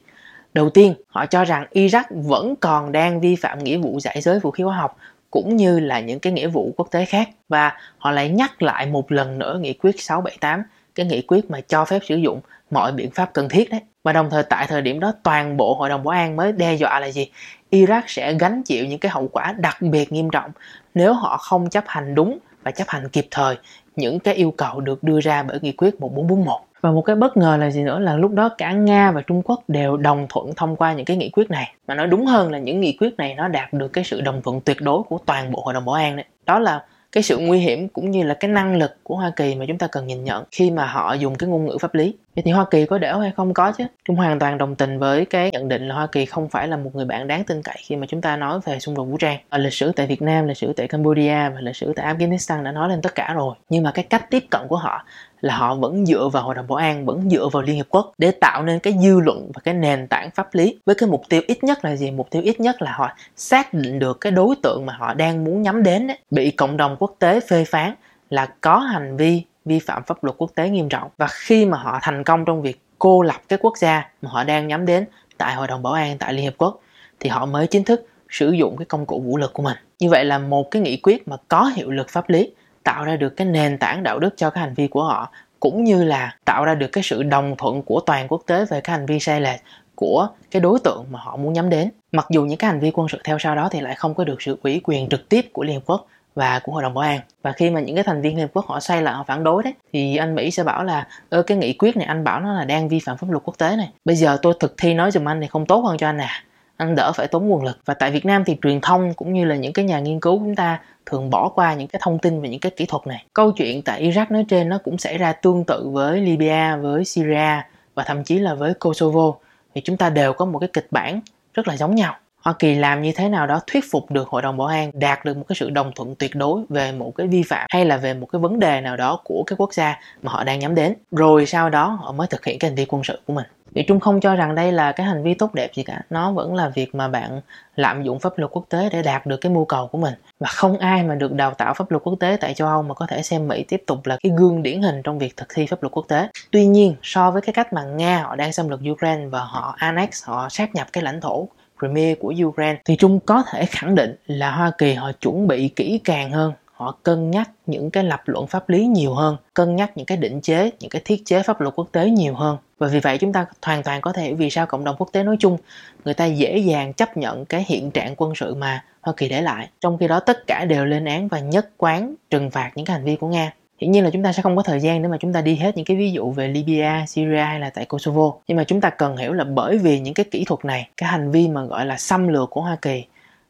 Đầu 0.53 0.69
tiên, 0.69 0.93
họ 1.07 1.25
cho 1.25 1.43
rằng 1.43 1.65
Iraq 1.71 2.03
vẫn 2.09 2.55
còn 2.55 2.91
đang 2.91 3.21
vi 3.21 3.35
phạm 3.35 3.63
nghĩa 3.63 3.77
vụ 3.77 3.99
giải 3.99 4.21
giới 4.21 4.39
vũ 4.39 4.51
khí 4.51 4.63
hóa 4.63 4.77
học, 4.77 4.97
cũng 5.31 5.55
như 5.55 5.79
là 5.79 5.99
những 5.99 6.19
cái 6.19 6.33
nghĩa 6.33 6.47
vụ 6.47 6.73
quốc 6.77 6.87
tế 6.91 7.05
khác. 7.05 7.29
Và 7.49 7.73
họ 7.97 8.11
lại 8.11 8.29
nhắc 8.29 8.61
lại 8.61 8.85
một 8.85 9.11
lần 9.11 9.39
nữa 9.39 9.59
nghị 9.61 9.73
quyết 9.73 10.01
678 10.01 10.63
cái 10.95 11.05
nghị 11.05 11.21
quyết 11.21 11.51
mà 11.51 11.61
cho 11.61 11.85
phép 11.85 11.99
sử 12.07 12.15
dụng 12.15 12.41
mọi 12.71 12.91
biện 12.91 13.11
pháp 13.11 13.33
cần 13.33 13.49
thiết 13.49 13.69
đấy. 13.69 13.81
Và 14.03 14.13
đồng 14.13 14.29
thời 14.29 14.43
tại 14.43 14.67
thời 14.67 14.81
điểm 14.81 14.99
đó, 14.99 15.13
toàn 15.23 15.57
bộ 15.57 15.73
hội 15.73 15.89
đồng 15.89 16.03
bảo 16.03 16.11
an 16.11 16.35
mới 16.35 16.51
đe 16.51 16.75
dọa 16.75 16.99
là 16.99 17.11
gì? 17.11 17.31
Iraq 17.71 18.01
sẽ 18.07 18.33
gánh 18.33 18.63
chịu 18.63 18.85
những 18.85 18.99
cái 18.99 19.11
hậu 19.11 19.27
quả 19.27 19.53
đặc 19.57 19.77
biệt 19.81 20.11
nghiêm 20.11 20.29
trọng 20.29 20.51
nếu 20.93 21.13
họ 21.13 21.37
không 21.37 21.69
chấp 21.69 21.83
hành 21.87 22.15
đúng 22.15 22.39
và 22.63 22.71
chấp 22.71 22.87
hành 22.87 23.09
kịp 23.09 23.27
thời 23.31 23.57
những 23.95 24.19
cái 24.19 24.33
yêu 24.35 24.53
cầu 24.57 24.79
được 24.79 25.03
đưa 25.03 25.19
ra 25.19 25.43
bởi 25.43 25.59
nghị 25.61 25.71
quyết 25.71 26.01
1441 26.01 26.61
và 26.81 26.91
một 26.91 27.01
cái 27.01 27.15
bất 27.15 27.37
ngờ 27.37 27.57
là 27.57 27.69
gì 27.69 27.83
nữa 27.83 27.99
là 27.99 28.15
lúc 28.15 28.31
đó 28.31 28.49
cả 28.57 28.71
Nga 28.71 29.11
và 29.11 29.21
Trung 29.21 29.41
Quốc 29.45 29.63
đều 29.67 29.97
đồng 29.97 30.25
thuận 30.29 30.53
thông 30.55 30.75
qua 30.75 30.93
những 30.93 31.05
cái 31.05 31.17
nghị 31.17 31.29
quyết 31.29 31.49
này. 31.49 31.73
Mà 31.87 31.95
nói 31.95 32.07
đúng 32.07 32.25
hơn 32.25 32.51
là 32.51 32.59
những 32.59 32.81
nghị 32.81 32.97
quyết 32.99 33.17
này 33.17 33.35
nó 33.35 33.47
đạt 33.47 33.73
được 33.73 33.87
cái 33.87 34.03
sự 34.03 34.21
đồng 34.21 34.41
thuận 34.41 34.61
tuyệt 34.61 34.77
đối 34.81 35.03
của 35.03 35.17
toàn 35.25 35.51
bộ 35.51 35.61
hội 35.65 35.73
đồng 35.73 35.85
bảo 35.85 35.95
an 35.95 36.15
đấy. 36.15 36.25
Đó 36.45 36.59
là 36.59 36.85
cái 37.11 37.23
sự 37.23 37.37
nguy 37.37 37.59
hiểm 37.59 37.87
cũng 37.89 38.11
như 38.11 38.23
là 38.23 38.33
cái 38.33 38.51
năng 38.51 38.75
lực 38.75 38.91
của 39.03 39.15
Hoa 39.15 39.31
Kỳ 39.35 39.55
mà 39.55 39.65
chúng 39.67 39.77
ta 39.77 39.87
cần 39.87 40.07
nhìn 40.07 40.23
nhận 40.23 40.43
khi 40.51 40.71
mà 40.71 40.85
họ 40.85 41.13
dùng 41.13 41.35
cái 41.35 41.49
ngôn 41.49 41.65
ngữ 41.65 41.77
pháp 41.81 41.95
lý. 41.95 42.15
Vậy 42.35 42.43
thì 42.43 42.51
Hoa 42.51 42.65
Kỳ 42.71 42.85
có 42.85 42.97
đểu 42.97 43.19
hay 43.19 43.31
không 43.37 43.53
có 43.53 43.71
chứ? 43.71 43.83
Trung 44.05 44.15
hoàn 44.15 44.39
toàn 44.39 44.57
đồng 44.57 44.75
tình 44.75 44.99
với 44.99 45.25
cái 45.25 45.51
nhận 45.51 45.67
định 45.67 45.87
là 45.87 45.95
Hoa 45.95 46.07
Kỳ 46.07 46.25
không 46.25 46.49
phải 46.49 46.67
là 46.67 46.77
một 46.77 46.91
người 46.93 47.05
bạn 47.05 47.27
đáng 47.27 47.43
tin 47.43 47.61
cậy 47.61 47.75
khi 47.79 47.95
mà 47.95 48.07
chúng 48.09 48.21
ta 48.21 48.37
nói 48.37 48.59
về 48.65 48.79
xung 48.79 48.95
đột 48.95 49.03
vũ 49.03 49.17
trang. 49.17 49.39
Ở 49.49 49.57
lịch 49.57 49.73
sử 49.73 49.91
tại 49.91 50.07
Việt 50.07 50.21
Nam, 50.21 50.47
lịch 50.47 50.57
sử 50.57 50.73
tại 50.73 50.87
Cambodia 50.87 51.49
và 51.49 51.61
lịch 51.61 51.75
sử 51.75 51.93
tại 51.95 52.13
Afghanistan 52.13 52.63
đã 52.63 52.71
nói 52.71 52.89
lên 52.89 53.01
tất 53.01 53.15
cả 53.15 53.33
rồi. 53.33 53.55
Nhưng 53.69 53.83
mà 53.83 53.91
cái 53.91 54.05
cách 54.09 54.29
tiếp 54.29 54.43
cận 54.49 54.61
của 54.67 54.77
họ 54.77 55.05
là 55.41 55.57
họ 55.57 55.75
vẫn 55.75 56.05
dựa 56.05 56.29
vào 56.33 56.43
hội 56.43 56.55
đồng 56.55 56.67
bảo 56.67 56.75
an 56.75 57.05
vẫn 57.05 57.29
dựa 57.29 57.49
vào 57.51 57.63
liên 57.63 57.75
hiệp 57.75 57.89
quốc 57.89 58.11
để 58.17 58.31
tạo 58.31 58.63
nên 58.63 58.79
cái 58.79 58.95
dư 59.03 59.19
luận 59.19 59.51
và 59.53 59.61
cái 59.63 59.73
nền 59.73 60.07
tảng 60.07 60.31
pháp 60.31 60.55
lý 60.55 60.79
với 60.85 60.95
cái 60.95 61.09
mục 61.09 61.23
tiêu 61.29 61.41
ít 61.47 61.63
nhất 61.63 61.85
là 61.85 61.95
gì? 61.95 62.11
Mục 62.11 62.29
tiêu 62.29 62.41
ít 62.41 62.59
nhất 62.59 62.81
là 62.81 62.91
họ 62.91 63.09
xác 63.35 63.73
định 63.73 63.99
được 63.99 64.21
cái 64.21 64.31
đối 64.31 64.55
tượng 64.63 64.85
mà 64.85 64.93
họ 64.93 65.13
đang 65.13 65.43
muốn 65.43 65.61
nhắm 65.61 65.83
đến 65.83 66.07
ấy, 66.07 66.17
bị 66.31 66.51
cộng 66.51 66.77
đồng 66.77 66.95
quốc 66.99 67.15
tế 67.19 67.39
phê 67.39 67.65
phán 67.65 67.93
là 68.29 68.53
có 68.61 68.77
hành 68.77 69.17
vi 69.17 69.43
vi 69.65 69.79
phạm 69.79 70.03
pháp 70.03 70.23
luật 70.23 70.35
quốc 70.37 70.51
tế 70.55 70.69
nghiêm 70.69 70.89
trọng. 70.89 71.09
Và 71.17 71.27
khi 71.31 71.65
mà 71.65 71.77
họ 71.77 71.99
thành 72.01 72.23
công 72.23 72.45
trong 72.45 72.61
việc 72.61 72.81
cô 72.99 73.21
lập 73.21 73.41
cái 73.47 73.59
quốc 73.61 73.77
gia 73.77 74.09
mà 74.21 74.29
họ 74.29 74.43
đang 74.43 74.67
nhắm 74.67 74.85
đến 74.85 75.05
tại 75.37 75.55
hội 75.55 75.67
đồng 75.67 75.83
bảo 75.83 75.93
an 75.93 76.17
tại 76.17 76.33
liên 76.33 76.43
hiệp 76.43 76.57
quốc 76.57 76.79
thì 77.19 77.29
họ 77.29 77.45
mới 77.45 77.67
chính 77.67 77.83
thức 77.83 78.07
sử 78.29 78.51
dụng 78.51 78.77
cái 78.77 78.85
công 78.85 79.05
cụ 79.05 79.19
vũ 79.19 79.37
lực 79.37 79.53
của 79.53 79.63
mình. 79.63 79.77
Như 79.99 80.09
vậy 80.09 80.25
là 80.25 80.39
một 80.39 80.71
cái 80.71 80.81
nghị 80.81 80.97
quyết 80.97 81.27
mà 81.27 81.37
có 81.47 81.71
hiệu 81.75 81.91
lực 81.91 82.09
pháp 82.09 82.29
lý 82.29 82.51
tạo 82.83 83.05
ra 83.05 83.15
được 83.15 83.29
cái 83.29 83.47
nền 83.47 83.77
tảng 83.77 84.03
đạo 84.03 84.19
đức 84.19 84.33
cho 84.37 84.49
cái 84.49 84.63
hành 84.63 84.73
vi 84.73 84.87
của 84.87 85.03
họ, 85.03 85.31
cũng 85.59 85.83
như 85.83 86.03
là 86.03 86.35
tạo 86.45 86.65
ra 86.65 86.75
được 86.75 86.87
cái 86.87 87.03
sự 87.03 87.23
đồng 87.23 87.55
thuận 87.57 87.81
của 87.81 87.99
toàn 87.99 88.27
quốc 88.27 88.41
tế 88.47 88.65
về 88.65 88.81
cái 88.81 88.97
hành 88.97 89.05
vi 89.05 89.19
sai 89.19 89.41
lệch 89.41 89.61
của 89.95 90.27
cái 90.51 90.61
đối 90.61 90.79
tượng 90.79 91.05
mà 91.11 91.19
họ 91.19 91.37
muốn 91.37 91.53
nhắm 91.53 91.69
đến. 91.69 91.89
Mặc 92.11 92.27
dù 92.29 92.45
những 92.45 92.57
cái 92.57 92.71
hành 92.71 92.79
vi 92.79 92.91
quân 92.93 93.07
sự 93.09 93.19
theo 93.23 93.39
sau 93.39 93.55
đó 93.55 93.69
thì 93.71 93.81
lại 93.81 93.95
không 93.95 94.13
có 94.13 94.23
được 94.23 94.41
sự 94.41 94.57
ủy 94.63 94.81
quyền 94.83 95.09
trực 95.09 95.29
tiếp 95.29 95.49
của 95.53 95.63
liên 95.63 95.75
hợp 95.75 95.81
quốc 95.85 96.07
và 96.35 96.59
của 96.63 96.71
hội 96.71 96.83
đồng 96.83 96.93
bảo 96.93 97.03
an. 97.03 97.19
Và 97.41 97.51
khi 97.51 97.69
mà 97.69 97.79
những 97.79 97.95
cái 97.95 98.03
thành 98.03 98.21
viên 98.21 98.35
liên 98.35 98.45
hợp 98.47 98.51
quốc 98.53 98.65
họ 98.67 98.79
sai 98.79 99.01
lại 99.01 99.13
họ 99.13 99.23
phản 99.27 99.43
đối 99.43 99.63
đấy, 99.63 99.73
thì 99.93 100.17
anh 100.17 100.35
mỹ 100.35 100.51
sẽ 100.51 100.63
bảo 100.63 100.83
là, 100.83 101.07
ơ, 101.29 101.43
cái 101.43 101.57
nghị 101.57 101.73
quyết 101.73 101.97
này 101.97 102.05
anh 102.05 102.23
bảo 102.23 102.39
nó 102.39 102.53
là 102.53 102.65
đang 102.65 102.89
vi 102.89 102.99
phạm 103.05 103.17
pháp 103.17 103.29
luật 103.29 103.43
quốc 103.43 103.57
tế 103.57 103.75
này. 103.75 103.89
Bây 104.05 104.15
giờ 104.15 104.37
tôi 104.41 104.53
thực 104.59 104.73
thi 104.77 104.93
nói 104.93 105.11
giùm 105.11 105.29
anh 105.29 105.41
thì 105.41 105.47
không 105.47 105.65
tốt 105.65 105.79
hơn 105.79 105.97
cho 105.97 106.09
anh 106.09 106.21
à 106.21 106.43
anh 106.81 106.95
đỡ 106.95 107.11
phải 107.15 107.27
tốn 107.27 107.47
nguồn 107.47 107.63
lực 107.63 107.79
và 107.85 107.93
tại 107.93 108.11
Việt 108.11 108.25
Nam 108.25 108.43
thì 108.43 108.57
truyền 108.61 108.81
thông 108.81 109.13
cũng 109.13 109.33
như 109.33 109.45
là 109.45 109.55
những 109.55 109.73
cái 109.73 109.85
nhà 109.85 109.99
nghiên 109.99 110.19
cứu 110.19 110.39
chúng 110.39 110.55
ta 110.55 110.79
thường 111.05 111.29
bỏ 111.29 111.49
qua 111.49 111.73
những 111.73 111.87
cái 111.87 111.99
thông 112.03 112.19
tin 112.19 112.41
về 112.41 112.49
những 112.49 112.59
cái 112.59 112.71
kỹ 112.75 112.85
thuật 112.85 113.07
này 113.07 113.25
câu 113.33 113.51
chuyện 113.51 113.81
tại 113.81 114.03
Iraq 114.03 114.25
nói 114.29 114.45
trên 114.49 114.69
nó 114.69 114.77
cũng 114.77 114.97
xảy 114.97 115.17
ra 115.17 115.33
tương 115.33 115.63
tự 115.63 115.89
với 115.89 116.21
Libya, 116.21 116.77
với 116.77 117.05
Syria 117.05 117.61
và 117.95 118.03
thậm 118.03 118.23
chí 118.23 118.39
là 118.39 118.53
với 118.53 118.73
Kosovo 118.73 119.33
thì 119.75 119.81
chúng 119.81 119.97
ta 119.97 120.09
đều 120.09 120.33
có 120.33 120.45
một 120.45 120.59
cái 120.59 120.69
kịch 120.73 120.87
bản 120.91 121.21
rất 121.53 121.67
là 121.67 121.77
giống 121.77 121.95
nhau 121.95 122.15
Hoa 122.41 122.53
Kỳ 122.59 122.75
làm 122.75 123.01
như 123.01 123.11
thế 123.15 123.29
nào 123.29 123.47
đó 123.47 123.59
thuyết 123.67 123.83
phục 123.91 124.11
được 124.11 124.27
Hội 124.27 124.41
đồng 124.41 124.57
Bảo 124.57 124.67
an, 124.67 124.91
đạt 124.93 125.25
được 125.25 125.37
một 125.37 125.43
cái 125.47 125.55
sự 125.59 125.69
đồng 125.69 125.91
thuận 125.95 126.15
tuyệt 126.15 126.35
đối 126.35 126.61
về 126.69 126.91
một 126.91 127.15
cái 127.15 127.27
vi 127.27 127.43
phạm 127.43 127.67
hay 127.69 127.85
là 127.85 127.97
về 127.97 128.13
một 128.13 128.25
cái 128.25 128.39
vấn 128.39 128.59
đề 128.59 128.81
nào 128.81 128.97
đó 128.97 129.19
của 129.23 129.43
cái 129.47 129.57
quốc 129.57 129.73
gia 129.73 129.99
mà 130.21 130.31
họ 130.31 130.43
đang 130.43 130.59
nhắm 130.59 130.75
đến. 130.75 130.93
Rồi 131.11 131.45
sau 131.45 131.69
đó 131.69 131.87
họ 132.01 132.11
mới 132.11 132.27
thực 132.27 132.45
hiện 132.45 132.59
cái 132.59 132.69
hành 132.69 132.75
vi 132.75 132.85
quân 132.85 133.03
sự 133.03 133.19
của 133.25 133.33
mình. 133.33 133.45
Thì 133.75 133.83
Trung 133.83 133.99
không 133.99 134.19
cho 134.19 134.35
rằng 134.35 134.55
đây 134.55 134.71
là 134.71 134.91
cái 134.91 135.05
hành 135.05 135.23
vi 135.23 135.33
tốt 135.33 135.53
đẹp 135.53 135.71
gì 135.73 135.83
cả. 135.83 136.01
Nó 136.09 136.31
vẫn 136.31 136.55
là 136.55 136.69
việc 136.69 136.95
mà 136.95 137.07
bạn 137.07 137.41
lạm 137.75 138.03
dụng 138.03 138.19
pháp 138.19 138.37
luật 138.37 138.51
quốc 138.51 138.65
tế 138.69 138.89
để 138.91 139.01
đạt 139.01 139.25
được 139.25 139.37
cái 139.37 139.51
mưu 139.51 139.65
cầu 139.65 139.87
của 139.87 139.97
mình. 139.97 140.13
Và 140.39 140.47
không 140.47 140.77
ai 140.77 141.03
mà 141.03 141.15
được 141.15 141.33
đào 141.33 141.53
tạo 141.53 141.73
pháp 141.73 141.91
luật 141.91 142.03
quốc 142.03 142.15
tế 142.19 142.37
tại 142.41 142.53
châu 142.53 142.67
Âu 142.67 142.83
mà 142.83 142.93
có 142.93 143.05
thể 143.07 143.21
xem 143.21 143.47
Mỹ 143.47 143.63
tiếp 143.63 143.83
tục 143.87 144.05
là 144.05 144.17
cái 144.23 144.31
gương 144.37 144.63
điển 144.63 144.81
hình 144.81 145.01
trong 145.03 145.19
việc 145.19 145.37
thực 145.37 145.47
thi 145.55 145.65
pháp 145.65 145.83
luật 145.83 145.91
quốc 145.91 146.05
tế. 146.07 146.27
Tuy 146.51 146.65
nhiên, 146.65 146.95
so 147.03 147.31
với 147.31 147.41
cái 147.41 147.53
cách 147.53 147.73
mà 147.73 147.83
Nga 147.83 148.23
họ 148.23 148.35
đang 148.35 148.53
xâm 148.53 148.69
lược 148.69 148.79
Ukraine 148.91 149.25
và 149.25 149.39
họ 149.39 149.75
annex, 149.77 150.23
họ 150.25 150.49
sát 150.49 150.75
nhập 150.75 150.87
cái 150.93 151.03
lãnh 151.03 151.21
thổ 151.21 151.47
Crimea 151.79 152.15
của 152.19 152.33
Ukraine 152.43 152.81
thì 152.85 152.95
Trung 152.95 153.19
có 153.19 153.43
thể 153.51 153.65
khẳng 153.65 153.95
định 153.95 154.15
là 154.27 154.51
Hoa 154.51 154.71
Kỳ 154.77 154.93
họ 154.93 155.11
chuẩn 155.11 155.47
bị 155.47 155.67
kỹ 155.67 155.99
càng 156.03 156.31
hơn 156.31 156.53
họ 156.73 156.97
cân 157.03 157.31
nhắc 157.31 157.49
những 157.65 157.91
cái 157.91 158.03
lập 158.03 158.21
luận 158.25 158.47
pháp 158.47 158.69
lý 158.69 158.85
nhiều 158.85 159.13
hơn 159.13 159.37
cân 159.53 159.75
nhắc 159.75 159.97
những 159.97 160.05
cái 160.05 160.17
định 160.17 160.41
chế 160.41 160.71
những 160.79 160.89
cái 160.89 161.01
thiết 161.05 161.21
chế 161.25 161.43
pháp 161.43 161.61
luật 161.61 161.75
quốc 161.75 161.87
tế 161.91 162.09
nhiều 162.09 162.33
hơn 162.33 162.57
và 162.81 162.87
vì 162.87 162.99
vậy 162.99 163.17
chúng 163.17 163.33
ta 163.33 163.45
hoàn 163.61 163.83
toàn 163.83 164.01
có 164.01 164.13
thể 164.13 164.33
vì 164.33 164.49
sao 164.49 164.65
cộng 164.65 164.83
đồng 164.83 164.95
quốc 164.99 165.09
tế 165.11 165.23
nói 165.23 165.35
chung 165.39 165.57
người 166.05 166.13
ta 166.13 166.25
dễ 166.25 166.57
dàng 166.57 166.93
chấp 166.93 167.17
nhận 167.17 167.45
cái 167.45 167.65
hiện 167.67 167.91
trạng 167.91 168.13
quân 168.17 168.35
sự 168.35 168.55
mà 168.55 168.83
Hoa 169.01 169.13
Kỳ 169.17 169.29
để 169.29 169.41
lại 169.41 169.69
trong 169.81 169.97
khi 169.97 170.07
đó 170.07 170.19
tất 170.19 170.47
cả 170.47 170.65
đều 170.65 170.85
lên 170.85 171.05
án 171.05 171.27
và 171.27 171.39
nhất 171.39 171.69
quán 171.77 172.15
trừng 172.29 172.51
phạt 172.51 172.71
những 172.75 172.85
cái 172.85 172.93
hành 172.93 173.05
vi 173.05 173.15
của 173.15 173.27
Nga 173.27 173.51
Hiển 173.81 173.91
nhiên 173.91 174.03
là 174.03 174.09
chúng 174.09 174.23
ta 174.23 174.33
sẽ 174.33 174.41
không 174.41 174.55
có 174.55 174.63
thời 174.63 174.79
gian 174.79 175.01
để 175.01 175.07
mà 175.07 175.17
chúng 175.19 175.33
ta 175.33 175.41
đi 175.41 175.55
hết 175.55 175.77
những 175.77 175.85
cái 175.85 175.97
ví 175.97 176.11
dụ 176.11 176.31
về 176.31 176.47
Libya, 176.47 177.05
Syria 177.07 177.41
hay 177.41 177.59
là 177.59 177.69
tại 177.69 177.85
Kosovo. 177.85 178.33
Nhưng 178.47 178.57
mà 178.57 178.63
chúng 178.63 178.81
ta 178.81 178.89
cần 178.89 179.17
hiểu 179.17 179.33
là 179.33 179.43
bởi 179.43 179.77
vì 179.77 179.99
những 179.99 180.13
cái 180.13 180.25
kỹ 180.31 180.45
thuật 180.45 180.65
này, 180.65 180.89
cái 180.97 181.09
hành 181.09 181.31
vi 181.31 181.47
mà 181.47 181.63
gọi 181.63 181.85
là 181.85 181.97
xâm 181.97 182.27
lược 182.27 182.49
của 182.49 182.61
Hoa 182.61 182.77
Kỳ 182.81 183.05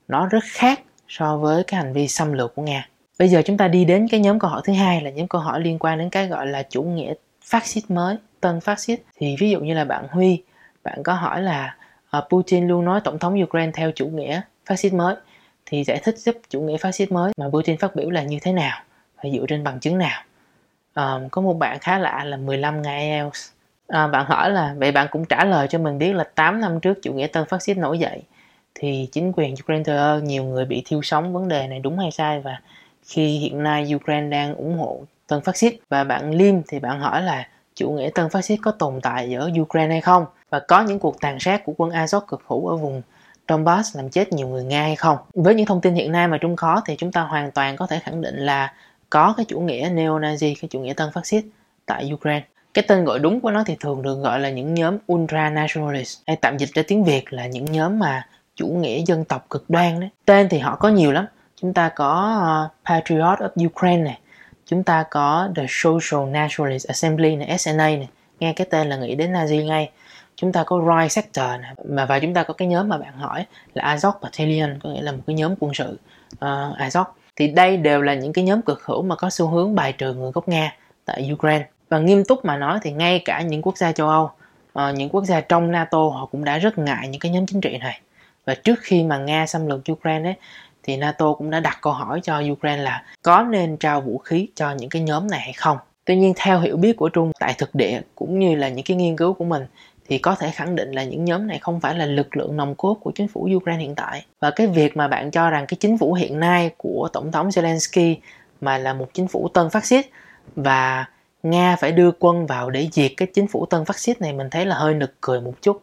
nó 0.08 0.28
rất 0.28 0.44
khác 0.44 0.80
so 1.08 1.38
với 1.38 1.64
cái 1.64 1.84
hành 1.84 1.94
vi 1.94 2.08
xâm 2.08 2.34
lược 2.34 2.56
của 2.56 2.62
Nga. 2.62 2.88
Bây 3.20 3.30
giờ 3.30 3.42
chúng 3.46 3.58
ta 3.58 3.68
đi 3.68 3.86
đến 3.86 4.08
cái 4.08 4.20
nhóm 4.20 4.40
câu 4.40 4.50
hỏi 4.50 4.62
thứ 4.66 4.74
hai 4.74 5.02
là 5.02 5.10
nhóm 5.10 5.28
câu 5.28 5.42
hỏi 5.42 5.62
liên 5.62 5.80
quan 5.80 5.98
đến 5.98 6.10
cái 6.10 6.28
gọi 6.28 6.48
là 6.48 6.64
chủ 6.64 6.84
nghĩa 6.84 7.14
phát 7.46 7.66
xít 7.66 7.82
mới, 7.90 8.16
tân 8.42 8.60
phát 8.60 8.80
xít. 8.80 9.00
Thì 9.16 9.36
ví 9.40 9.50
dụ 9.50 9.60
như 9.60 9.74
là 9.74 9.86
bạn 9.86 10.08
Huy, 10.12 10.44
bạn 10.84 11.04
có 11.04 11.14
hỏi 11.14 11.42
là 11.42 11.76
uh, 12.18 12.24
Putin 12.30 12.68
luôn 12.68 12.86
nói 12.86 13.02
tổng 13.04 13.20
thống 13.20 13.44
Ukraine 13.44 13.72
theo 13.72 13.92
chủ 13.96 14.08
nghĩa 14.08 14.42
phát 14.66 14.76
xít 14.76 14.94
mới 14.94 15.16
thì 15.66 15.84
giải 15.84 16.00
thích 16.04 16.18
giúp 16.18 16.36
chủ 16.50 16.62
nghĩa 16.62 16.78
phát 16.78 16.92
xít 16.92 17.12
mới 17.12 17.34
mà 17.38 17.46
Putin 17.50 17.78
phát 17.78 17.96
biểu 17.96 18.10
là 18.10 18.24
như 18.24 18.38
thế 18.42 18.54
nào 18.54 18.82
và 19.16 19.30
dựa 19.30 19.46
trên 19.48 19.64
bằng 19.64 19.80
chứng 19.80 19.98
nào. 19.98 20.24
Uh, 21.00 21.32
có 21.32 21.42
một 21.42 21.54
bạn 21.54 21.80
khá 21.80 22.00
lạ 22.00 22.24
là 22.24 22.38
15 22.38 22.82
ngày 22.82 23.10
IELTS 23.10 23.50
à, 23.88 24.02
ờ, 24.02 24.08
bạn 24.08 24.26
hỏi 24.26 24.52
là 24.52 24.74
vậy 24.78 24.92
bạn 24.92 25.08
cũng 25.12 25.26
trả 25.26 25.46
lời 25.46 25.68
cho 25.70 25.80
mình 25.80 25.98
biết 25.98 26.14
là 26.14 26.24
8 26.24 26.62
năm 26.62 26.80
trước 26.80 27.00
chủ 27.02 27.14
nghĩa 27.14 27.28
tân 27.28 27.46
phát 27.46 27.62
xít 27.62 27.78
nổi 27.78 28.00
dậy 28.00 28.22
thì 28.76 29.10
chính 29.12 29.32
quyền 29.36 29.54
Ukraine 29.64 29.84
thờ 29.84 29.98
ơ 29.98 30.22
nhiều 30.22 30.44
người 30.44 30.66
bị 30.66 30.84
thiêu 30.86 31.02
sống 31.02 31.34
vấn 31.34 31.48
đề 31.48 31.68
này 31.68 31.80
đúng 31.80 32.00
hay 32.00 32.12
sai 32.12 32.40
và 32.40 32.62
khi 33.04 33.38
hiện 33.38 33.64
nay 33.64 33.92
Ukraine 33.96 34.30
đang 34.30 34.56
ủng 34.56 34.78
hộ 34.78 35.02
tân 35.28 35.42
phát 35.42 35.58
xít? 35.58 35.76
Và 35.90 36.04
bạn 36.04 36.32
Lim 36.32 36.62
thì 36.68 36.80
bạn 36.80 37.00
hỏi 37.00 37.22
là 37.22 37.48
chủ 37.76 37.92
nghĩa 37.92 38.10
tân 38.16 38.30
phát 38.30 38.46
xít 38.46 38.58
có 38.62 38.72
tồn 38.72 39.02
tại 39.02 39.34
ở 39.34 39.52
Ukraine 39.62 39.94
hay 39.94 40.02
không 40.02 40.26
và 40.50 40.60
có 40.60 40.82
những 40.82 41.00
cuộc 41.00 41.22
tàn 41.22 41.40
sát 41.40 41.66
của 41.66 41.74
quân 41.78 41.92
Azov 41.92 42.22
cực 42.22 42.42
hữu 42.48 42.68
ở 42.68 42.76
vùng 42.76 43.02
Donbass 43.50 43.98
làm 43.98 44.10
chết 44.10 44.34
nhiều 44.34 44.48
người 44.48 44.64
Nga 44.64 44.82
hay 44.82 44.96
không. 44.96 45.18
Với 45.34 45.56
những 45.56 45.66
thông 45.66 45.82
tin 45.82 45.94
hiện 45.94 46.12
nay 46.12 46.28
mà 46.28 46.38
Trung 46.38 46.56
khó 46.56 46.82
thì 46.86 46.96
chúng 46.96 47.12
ta 47.12 47.22
hoàn 47.22 47.52
toàn 47.52 47.78
có 47.78 47.88
thể 47.88 48.00
khẳng 48.00 48.22
định 48.22 48.36
là 48.38 48.74
có 49.10 49.34
cái 49.38 49.46
chủ 49.46 49.60
nghĩa 49.60 49.90
neo-Nazi, 49.90 50.56
cái 50.62 50.70
chủ 50.70 50.80
nghĩa 50.80 50.94
tân 50.94 51.10
phát 51.14 51.26
xít 51.26 51.46
tại 51.86 52.12
Ukraine. 52.14 52.46
Cái 52.74 52.86
tên 52.88 53.06
gọi 53.06 53.20
đúng 53.20 53.42
của 53.42 53.52
nó 53.52 53.64
thì 53.64 53.76
thường 53.80 54.02
được 54.02 54.16
gọi 54.16 54.40
là 54.40 54.50
những 54.50 54.74
nhóm 54.74 54.98
ultra-nationalist 55.08 56.18
hay 56.28 56.36
tạm 56.36 56.58
dịch 56.58 56.70
ra 56.74 56.84
tiếng 56.88 57.04
Việt 57.04 57.34
là 57.34 57.48
những 57.48 57.66
nhóm 57.66 58.00
mà 58.00 58.28
chủ 58.56 58.68
nghĩa 58.68 59.04
dân 59.06 59.26
tộc 59.26 59.46
cực 59.50 59.70
đoan 59.70 60.00
đấy. 60.00 60.10
Tên 60.26 60.50
thì 60.50 60.60
họ 60.60 60.76
có 60.76 60.90
nhiều 60.90 61.12
lắm. 61.12 61.26
Chúng 61.62 61.74
ta 61.74 61.90
có 61.90 62.42
uh, 62.66 62.88
Patriot 62.88 63.40
of 63.40 63.66
Ukraine 63.68 64.04
này, 64.04 64.20
chúng 64.72 64.84
ta 64.84 65.04
có 65.10 65.50
The 65.56 65.66
Social 65.70 66.30
Nationalist 66.30 66.88
Assembly 66.88 67.36
này, 67.36 67.58
SNA 67.58 67.74
này. 67.76 68.10
Nghe 68.40 68.54
cái 68.54 68.68
tên 68.70 68.90
là 68.90 68.96
nghĩ 68.98 69.16
đến 69.16 69.34
Nazi 69.34 69.66
ngay. 69.66 69.90
Chúng 70.36 70.52
ta 70.52 70.64
có 70.64 70.82
Right 70.98 71.12
Sector 71.12 71.46
này. 71.62 71.74
mà 71.86 72.06
và 72.06 72.20
chúng 72.20 72.34
ta 72.34 72.44
có 72.44 72.54
cái 72.54 72.68
nhóm 72.68 72.90
mà 72.90 72.98
bạn 72.98 73.14
hỏi 73.14 73.46
là 73.74 73.96
Azov 73.96 74.12
Battalion, 74.22 74.80
có 74.84 74.90
nghĩa 74.90 75.02
là 75.02 75.12
một 75.12 75.22
cái 75.28 75.36
nhóm 75.36 75.56
quân 75.60 75.74
sự 75.74 75.98
uh, 76.36 76.78
Azov 76.78 77.06
thì 77.36 77.48
đây 77.48 77.78
đều 77.78 78.02
là 78.02 78.14
những 78.14 78.34
cái 78.34 78.44
nhóm 78.44 78.62
cực 78.62 78.86
hữu 78.86 79.02
mà 79.02 79.16
có 79.16 79.30
xu 79.30 79.48
hướng 79.48 79.76
bài 79.76 79.94
trừ 79.94 80.14
người 80.14 80.32
gốc 80.32 80.48
Nga 80.48 80.76
tại 81.06 81.30
Ukraine 81.34 81.66
và 81.90 82.00
nghiêm 82.00 82.24
túc 82.26 82.46
mà 82.46 82.58
nói 82.58 82.80
thì 82.82 82.92
ngay 82.92 83.22
cả 83.26 83.42
những 83.42 83.62
quốc 83.62 83.78
gia 83.78 83.92
châu 83.92 84.10
Âu 84.10 84.32
uh, 84.80 84.96
những 84.96 85.10
quốc 85.10 85.24
gia 85.24 85.42
trong 85.42 85.72
NATO 85.72 85.98
họ 85.98 86.26
cũng 86.32 86.44
đã 86.44 86.58
rất 86.58 86.78
ngại 86.78 87.08
những 87.08 87.20
cái 87.20 87.32
nhóm 87.32 87.46
chính 87.46 87.62
trị 87.62 87.78
này 87.78 88.02
và 88.46 88.56
trước 88.56 88.80
khi 88.82 89.04
mà 89.04 89.18
Nga 89.18 89.48
xâm 89.48 89.68
lược 89.68 89.92
Ukraine 89.92 90.30
ấy, 90.30 90.36
thì 90.84 90.98
NATO 90.98 91.34
cũng 91.34 91.50
đã 91.50 91.60
đặt 91.60 91.78
câu 91.82 91.94
hỏi 91.94 92.20
cho 92.24 92.42
Ukraine 92.52 92.84
là 92.84 93.04
có 93.22 93.44
nên 93.44 93.78
trao 93.78 94.02
vũ 94.02 94.18
khí 94.18 94.48
cho 94.56 94.72
những 94.72 94.90
cái 94.90 95.02
nhóm 95.02 95.28
này 95.28 95.40
hay 95.40 95.54
không. 95.54 95.78
Tuy 96.06 96.16
nhiên, 96.16 96.34
theo 96.36 96.60
hiểu 96.60 96.78
biết 96.78 96.98
của 96.98 97.10
Trung 97.10 97.32
tại 97.40 97.56
thực 97.58 97.76
địa 97.76 98.02
cũng 98.16 98.40
như 98.40 98.56
là 98.56 98.70
những 98.70 98.86
cái 98.86 98.98
nghiên 98.98 99.18
cứu 99.18 99.34
của 99.34 99.46
mình, 99.46 99.66
thì 100.10 100.18
có 100.18 100.36
thể 100.36 100.52
khẳng 100.52 100.76
định 100.76 100.92
là 100.92 101.04
những 101.04 101.26
nhóm 101.26 101.48
này 101.48 101.60
không 101.60 101.80
phải 101.80 101.96
là 101.96 102.06
lực 102.06 102.38
lượng 102.38 102.58
nòng 102.58 102.76
cốt 102.76 102.98
của 103.02 103.12
chính 103.16 103.28
phủ 103.28 103.50
Ukraine 103.56 103.84
hiện 103.84 103.96
tại. 103.96 104.26
Và 104.40 104.52
cái 104.52 104.68
việc 104.68 104.98
mà 104.98 105.08
bạn 105.08 105.32
cho 105.32 105.50
rằng 105.50 105.66
cái 105.68 105.78
chính 105.80 105.98
phủ 105.98 106.14
hiện 106.14 106.40
nay 106.40 106.72
của 106.78 107.10
Tổng 107.14 107.32
thống 107.32 107.50
Zelensky 107.50 108.16
mà 108.62 108.78
là 108.78 108.94
một 108.94 109.10
chính 109.14 109.28
phủ 109.28 109.48
tân 109.48 109.70
phát 109.70 109.86
xít 109.86 110.06
và 110.56 111.06
Nga 111.44 111.76
phải 111.76 111.92
đưa 111.92 112.12
quân 112.12 112.46
vào 112.46 112.70
để 112.70 112.88
diệt 112.92 113.12
cái 113.18 113.28
chính 113.34 113.48
phủ 113.48 113.66
tân 113.66 113.86
phát 113.86 114.00
xít 114.00 114.22
này 114.22 114.34
mình 114.34 114.50
thấy 114.50 114.66
là 114.66 114.76
hơi 114.76 114.94
nực 114.94 115.22
cười 115.22 115.42
một 115.42 115.54
chút, 115.62 115.82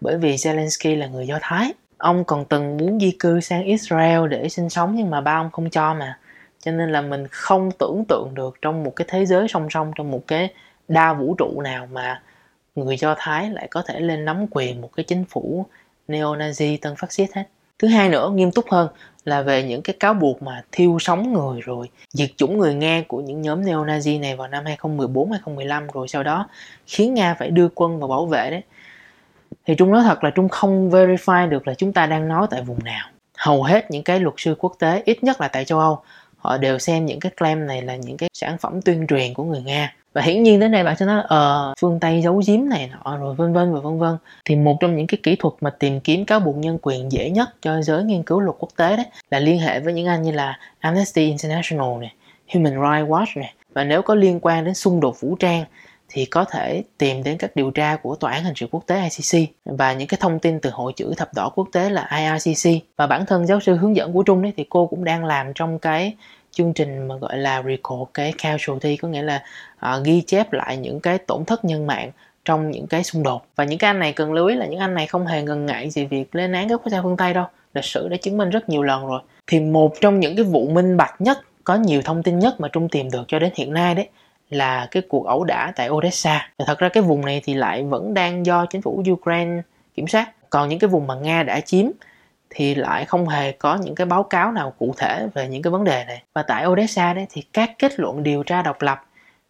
bởi 0.00 0.18
vì 0.18 0.34
Zelensky 0.36 0.98
là 0.98 1.06
người 1.06 1.26
Do 1.26 1.38
Thái. 1.42 1.72
Ông 2.00 2.24
còn 2.24 2.44
từng 2.44 2.76
muốn 2.76 3.00
di 3.00 3.10
cư 3.10 3.40
sang 3.40 3.64
Israel 3.64 4.28
để 4.28 4.48
sinh 4.48 4.70
sống 4.70 4.94
nhưng 4.94 5.10
mà 5.10 5.20
ba 5.20 5.40
ông 5.40 5.50
không 5.50 5.70
cho 5.70 5.94
mà. 5.94 6.18
Cho 6.62 6.72
nên 6.72 6.92
là 6.92 7.00
mình 7.00 7.26
không 7.30 7.70
tưởng 7.78 8.04
tượng 8.08 8.28
được 8.34 8.54
trong 8.62 8.84
một 8.84 8.92
cái 8.96 9.06
thế 9.10 9.26
giới 9.26 9.48
song 9.48 9.70
song, 9.70 9.92
trong 9.96 10.10
một 10.10 10.26
cái 10.26 10.54
đa 10.88 11.12
vũ 11.12 11.34
trụ 11.38 11.60
nào 11.60 11.88
mà 11.92 12.22
người 12.74 12.96
Do 12.96 13.14
Thái 13.18 13.50
lại 13.50 13.68
có 13.70 13.82
thể 13.86 14.00
lên 14.00 14.24
nắm 14.24 14.46
quyền 14.50 14.80
một 14.80 14.90
cái 14.96 15.04
chính 15.04 15.24
phủ 15.24 15.66
neo-nazi 16.08 16.78
tân 16.80 16.96
phát 16.96 17.12
xít 17.12 17.26
hết 17.34 17.44
thứ 17.78 17.88
hai 17.88 18.08
nữa, 18.08 18.30
nghiêm 18.34 18.52
túc 18.52 18.70
hơn, 18.70 18.88
là 19.24 19.42
về 19.42 19.62
những 19.62 19.82
cái 19.82 19.96
cáo 20.00 20.14
buộc 20.14 20.42
mà 20.42 20.62
thiêu 20.72 20.98
sống 21.00 21.32
người 21.32 21.60
rồi 21.60 21.88
diệt 22.12 22.30
chủng 22.36 22.58
người 22.58 22.74
Nga 22.74 23.02
của 23.08 23.20
những 23.20 23.42
nhóm 23.42 23.62
neo-nazi 23.62 24.20
này 24.20 24.36
vào 24.36 24.48
năm 24.48 24.64
2014 24.64 25.30
2015 25.30 25.86
rồi 25.92 26.08
sau 26.08 26.22
đó 26.22 26.48
khiến 26.86 27.14
Nga 27.14 27.34
phải 27.34 27.50
đưa 27.50 27.68
quân 27.74 27.98
vào 27.98 28.08
bảo 28.08 28.26
vệ 28.26 28.50
đấy 28.50 28.62
thì 29.66 29.74
Trung 29.74 29.90
nói 29.90 30.02
thật 30.02 30.24
là 30.24 30.30
Trung 30.30 30.48
không 30.48 30.90
verify 30.90 31.48
được 31.48 31.68
là 31.68 31.74
chúng 31.74 31.92
ta 31.92 32.06
đang 32.06 32.28
nói 32.28 32.46
tại 32.50 32.62
vùng 32.62 32.84
nào. 32.84 33.08
Hầu 33.38 33.62
hết 33.62 33.90
những 33.90 34.02
cái 34.02 34.20
luật 34.20 34.34
sư 34.38 34.54
quốc 34.58 34.72
tế, 34.78 35.02
ít 35.04 35.24
nhất 35.24 35.40
là 35.40 35.48
tại 35.48 35.64
châu 35.64 35.78
Âu, 35.78 36.02
họ 36.36 36.56
đều 36.56 36.78
xem 36.78 37.06
những 37.06 37.20
cái 37.20 37.32
claim 37.36 37.66
này 37.66 37.82
là 37.82 37.96
những 37.96 38.16
cái 38.16 38.28
sản 38.32 38.58
phẩm 38.58 38.82
tuyên 38.82 39.06
truyền 39.06 39.34
của 39.34 39.44
người 39.44 39.62
Nga. 39.62 39.94
Và 40.12 40.22
hiển 40.22 40.42
nhiên 40.42 40.60
đến 40.60 40.72
đây 40.72 40.84
bạn 40.84 40.96
sẽ 40.96 41.06
nói 41.06 41.22
ờ 41.28 41.74
phương 41.80 42.00
tây 42.00 42.22
giấu 42.22 42.42
giếm 42.46 42.68
này 42.68 42.90
nọ, 43.04 43.16
rồi 43.16 43.34
vân 43.34 43.52
vân 43.52 43.74
và 43.74 43.80
vân 43.80 43.98
vân. 43.98 44.16
Thì 44.44 44.56
một 44.56 44.76
trong 44.80 44.96
những 44.96 45.06
cái 45.06 45.18
kỹ 45.22 45.36
thuật 45.36 45.54
mà 45.60 45.70
tìm 45.70 46.00
kiếm 46.00 46.24
cáo 46.24 46.40
buộc 46.40 46.56
nhân 46.56 46.78
quyền 46.82 47.12
dễ 47.12 47.30
nhất 47.30 47.48
cho 47.62 47.82
giới 47.82 48.04
nghiên 48.04 48.22
cứu 48.22 48.40
luật 48.40 48.56
quốc 48.58 48.68
tế 48.76 48.96
đấy, 48.96 49.06
là 49.30 49.38
liên 49.38 49.58
hệ 49.58 49.80
với 49.80 49.92
những 49.92 50.06
anh 50.06 50.22
như 50.22 50.30
là 50.30 50.58
Amnesty 50.78 51.26
International 51.26 52.00
này, 52.00 52.14
Human 52.54 52.72
Rights 52.72 53.10
Watch 53.10 53.40
này. 53.40 53.54
Và 53.74 53.84
nếu 53.84 54.02
có 54.02 54.14
liên 54.14 54.38
quan 54.42 54.64
đến 54.64 54.74
xung 54.74 55.00
đột 55.00 55.20
vũ 55.20 55.36
trang 55.36 55.64
thì 56.10 56.24
có 56.24 56.44
thể 56.44 56.82
tìm 56.98 57.22
đến 57.22 57.38
các 57.38 57.56
điều 57.56 57.70
tra 57.70 57.96
của 57.96 58.14
tòa 58.14 58.32
án 58.32 58.44
hình 58.44 58.54
sự 58.56 58.66
quốc 58.70 58.86
tế 58.86 59.02
ICC 59.02 59.50
và 59.64 59.92
những 59.92 60.08
cái 60.08 60.18
thông 60.20 60.38
tin 60.38 60.60
từ 60.60 60.70
hội 60.70 60.92
chữ 60.96 61.14
thập 61.16 61.34
đỏ 61.34 61.50
quốc 61.54 61.68
tế 61.72 61.90
là 61.90 62.10
IRCC 62.16 62.70
và 62.96 63.06
bản 63.06 63.26
thân 63.26 63.46
giáo 63.46 63.60
sư 63.60 63.76
hướng 63.76 63.96
dẫn 63.96 64.12
của 64.12 64.22
Trung 64.22 64.42
đấy 64.42 64.52
thì 64.56 64.66
cô 64.68 64.86
cũng 64.86 65.04
đang 65.04 65.24
làm 65.24 65.52
trong 65.54 65.78
cái 65.78 66.14
chương 66.50 66.72
trình 66.72 67.08
mà 67.08 67.16
gọi 67.16 67.38
là 67.38 67.62
record 67.62 68.10
cái 68.14 68.32
casualty 68.38 68.96
có 68.96 69.08
nghĩa 69.08 69.22
là 69.22 69.42
uh, 69.86 70.04
ghi 70.04 70.20
chép 70.20 70.52
lại 70.52 70.76
những 70.76 71.00
cái 71.00 71.18
tổn 71.18 71.44
thất 71.44 71.64
nhân 71.64 71.86
mạng 71.86 72.10
trong 72.44 72.70
những 72.70 72.86
cái 72.86 73.04
xung 73.04 73.22
đột. 73.22 73.46
Và 73.56 73.64
những 73.64 73.78
cái 73.78 73.88
anh 73.88 73.98
này 73.98 74.12
cần 74.12 74.32
lưu 74.32 74.46
ý 74.46 74.56
là 74.56 74.66
những 74.66 74.80
anh 74.80 74.94
này 74.94 75.06
không 75.06 75.26
hề 75.26 75.42
ngần 75.42 75.66
ngại 75.66 75.90
gì 75.90 76.04
việc 76.04 76.34
lên 76.34 76.52
án 76.52 76.68
các 76.68 76.76
quốc 76.76 76.90
gia 76.92 77.02
phương 77.02 77.16
Tây 77.16 77.34
đâu. 77.34 77.44
Lịch 77.74 77.84
sử 77.84 78.08
đã 78.08 78.16
chứng 78.16 78.38
minh 78.38 78.50
rất 78.50 78.68
nhiều 78.68 78.82
lần 78.82 79.06
rồi. 79.06 79.20
Thì 79.46 79.60
một 79.60 79.94
trong 80.00 80.20
những 80.20 80.36
cái 80.36 80.44
vụ 80.44 80.68
minh 80.68 80.96
bạch 80.96 81.20
nhất 81.20 81.38
có 81.64 81.74
nhiều 81.74 82.02
thông 82.02 82.22
tin 82.22 82.38
nhất 82.38 82.60
mà 82.60 82.68
Trung 82.68 82.88
tìm 82.88 83.10
được 83.10 83.24
cho 83.28 83.38
đến 83.38 83.52
hiện 83.54 83.72
nay 83.72 83.94
đấy 83.94 84.08
là 84.50 84.88
cái 84.90 85.02
cuộc 85.08 85.26
ẩu 85.26 85.44
đả 85.44 85.72
tại 85.76 85.90
Odessa. 85.90 86.48
Và 86.58 86.64
thật 86.64 86.78
ra 86.78 86.88
cái 86.88 87.02
vùng 87.02 87.24
này 87.24 87.40
thì 87.44 87.54
lại 87.54 87.82
vẫn 87.82 88.14
đang 88.14 88.46
do 88.46 88.66
chính 88.66 88.82
phủ 88.82 89.04
Ukraine 89.10 89.62
kiểm 89.94 90.08
soát. 90.08 90.50
Còn 90.50 90.68
những 90.68 90.78
cái 90.78 90.88
vùng 90.88 91.06
mà 91.06 91.14
Nga 91.14 91.42
đã 91.42 91.60
chiếm 91.60 91.86
thì 92.50 92.74
lại 92.74 93.04
không 93.04 93.28
hề 93.28 93.52
có 93.52 93.76
những 93.76 93.94
cái 93.94 94.06
báo 94.06 94.22
cáo 94.22 94.52
nào 94.52 94.72
cụ 94.78 94.94
thể 94.96 95.26
về 95.34 95.48
những 95.48 95.62
cái 95.62 95.70
vấn 95.70 95.84
đề 95.84 96.04
này. 96.04 96.22
Và 96.34 96.42
tại 96.42 96.66
Odessa 96.66 97.14
đấy 97.14 97.26
thì 97.30 97.42
các 97.52 97.70
kết 97.78 98.00
luận 98.00 98.22
điều 98.22 98.42
tra 98.42 98.62
độc 98.62 98.82
lập 98.82 99.04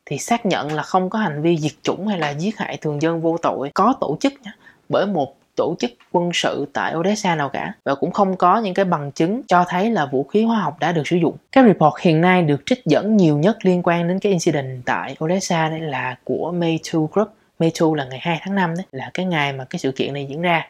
thì 0.07 0.19
xác 0.19 0.47
nhận 0.47 0.73
là 0.73 0.83
không 0.83 1.11
có 1.11 1.19
hành 1.19 1.43
vi 1.43 1.59
diệt 1.59 1.73
chủng 1.83 2.07
hay 2.07 2.19
là 2.19 2.31
giết 2.31 2.59
hại 2.59 2.77
thường 2.77 3.03
dân 3.03 3.21
vô 3.21 3.37
tội 3.43 3.71
có 3.75 3.95
tổ 4.01 4.17
chức 4.21 4.33
nhé. 4.43 4.51
bởi 4.89 5.07
một 5.07 5.35
tổ 5.61 5.75
chức 5.79 5.91
quân 6.13 6.31
sự 6.35 6.67
tại 6.73 6.95
Odessa 6.97 7.35
nào 7.35 7.49
cả 7.49 7.73
và 7.85 7.95
cũng 7.95 8.11
không 8.11 8.37
có 8.37 8.59
những 8.59 8.75
cái 8.75 8.85
bằng 8.85 9.13
chứng 9.13 9.43
cho 9.49 9.65
thấy 9.69 9.91
là 9.91 10.07
vũ 10.07 10.25
khí 10.25 10.45
hóa 10.45 10.59
học 10.61 10.77
đã 10.81 10.93
được 10.93 11.07
sử 11.09 11.17
dụng. 11.17 11.37
Các 11.53 11.65
report 11.67 11.95
hiện 12.01 12.21
nay 12.21 12.43
được 12.43 12.63
trích 12.67 12.85
dẫn 12.85 13.17
nhiều 13.17 13.39
nhất 13.39 13.57
liên 13.63 13.81
quan 13.85 14.09
đến 14.09 14.19
cái 14.19 14.33
incident 14.33 14.83
tại 14.85 15.17
Odessa 15.25 15.69
đây 15.69 15.81
là 15.81 16.17
của 16.25 16.53
May 16.53 16.81
2 16.93 17.03
Group. 17.13 17.29
May 17.59 17.73
2 17.81 17.89
là 17.97 18.05
ngày 18.05 18.19
2 18.23 18.41
tháng 18.43 18.55
5 18.55 18.75
đấy, 18.77 18.87
là 18.93 19.11
cái 19.15 19.27
ngày 19.27 19.53
mà 19.53 19.65
cái 19.65 19.79
sự 19.79 19.93
kiện 19.93 20.15
này 20.15 20.27
diễn 20.31 20.43
ra 20.43 20.67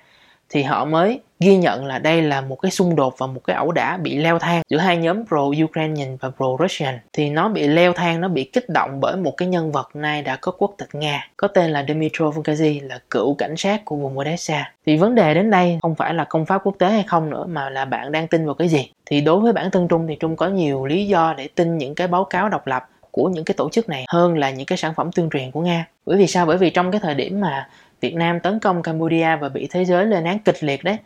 thì 0.50 0.62
họ 0.62 0.85
mới 0.85 1.21
ghi 1.40 1.57
nhận 1.57 1.87
là 1.87 1.99
đây 1.99 2.23
là 2.23 2.40
một 2.40 2.57
cái 2.57 2.71
xung 2.71 2.97
đột 2.97 3.14
và 3.19 3.26
một 3.26 3.40
cái 3.45 3.57
ẩu 3.57 3.73
đả 3.73 3.97
bị 3.97 4.19
leo 4.19 4.38
thang 4.38 4.62
giữa 4.69 4.78
hai 4.78 4.97
nhóm 4.97 5.25
pro-Ukrainian 5.25 6.16
và 6.21 6.30
pro-Russian. 6.38 6.99
Thì 7.12 7.30
nó 7.30 7.49
bị 7.49 7.66
leo 7.66 7.92
thang, 7.92 8.21
nó 8.21 8.28
bị 8.28 8.45
kích 8.45 8.69
động 8.69 9.00
bởi 9.00 9.16
một 9.16 9.37
cái 9.37 9.49
nhân 9.49 9.73
vật 9.73 9.90
nay 9.95 10.23
đã 10.23 10.37
có 10.37 10.52
quốc 10.52 10.75
tịch 10.78 10.88
Nga 10.92 11.28
có 11.37 11.49
tên 11.49 11.71
là 11.71 11.85
Dmitry 11.88 12.25
Vulkazi 12.25 12.88
là 12.88 12.99
cựu 13.11 13.35
cảnh 13.35 13.57
sát 13.57 13.85
của 13.85 13.97
vùng 13.97 14.19
Odessa. 14.19 14.73
Thì 14.87 14.97
vấn 14.97 15.14
đề 15.14 15.35
đến 15.35 15.50
đây 15.50 15.78
không 15.83 15.95
phải 15.95 16.14
là 16.14 16.25
công 16.25 16.47
pháp 16.47 16.61
quốc 16.64 16.75
tế 16.78 16.88
hay 16.90 17.02
không 17.02 17.30
nữa 17.30 17.45
mà 17.49 17.71
là 17.71 17.85
bạn 17.85 18.12
đang 18.12 18.28
tin 18.28 18.47
vào 18.47 18.54
cái 18.54 18.69
gì? 18.69 18.90
Thì 19.07 19.21
đối 19.21 19.40
với 19.40 19.52
bản 19.52 19.71
thân 19.71 19.88
Trung 19.88 20.07
thì 20.09 20.16
Trung 20.21 20.37
có 20.37 20.49
nhiều 20.49 20.87
lý 20.87 21.07
do 21.07 21.35
để 21.37 21.49
tin 21.54 21.78
những 21.78 21.95
cái 21.95 22.07
báo 22.09 22.25
cáo 22.25 22.49
độc 22.49 22.66
lập 22.66 22.88
của 23.11 23.28
những 23.28 23.45
cái 23.45 23.54
tổ 23.54 23.69
chức 23.71 23.88
này 23.88 24.04
hơn 24.09 24.38
là 24.38 24.50
những 24.50 24.66
cái 24.66 24.78
sản 24.78 24.95
phẩm 24.97 25.12
tuyên 25.12 25.28
truyền 25.33 25.50
của 25.50 25.61
Nga. 25.61 25.87
Bởi 26.07 26.19
vì 26.19 26.26
sao? 26.26 26.47
Bởi 26.47 26.57
vì 26.57 26.71
trong 26.71 26.90
cái 26.90 27.00
thời 27.00 27.14
điểm 27.14 27.40
mà 27.40 27.69
Việt 28.00 28.14
Nam 28.14 28.40
tấn 28.40 28.61
công 28.61 28.83
Cambodia 28.83 29.37
và 29.37 29.49
bị 29.49 29.69
thế 29.71 29.85
giới 29.85 30.07
lên 30.07 30.25
án 30.25 30.38
kịch 30.38 30.64
liệt 30.64 30.85
đấy 30.85 30.97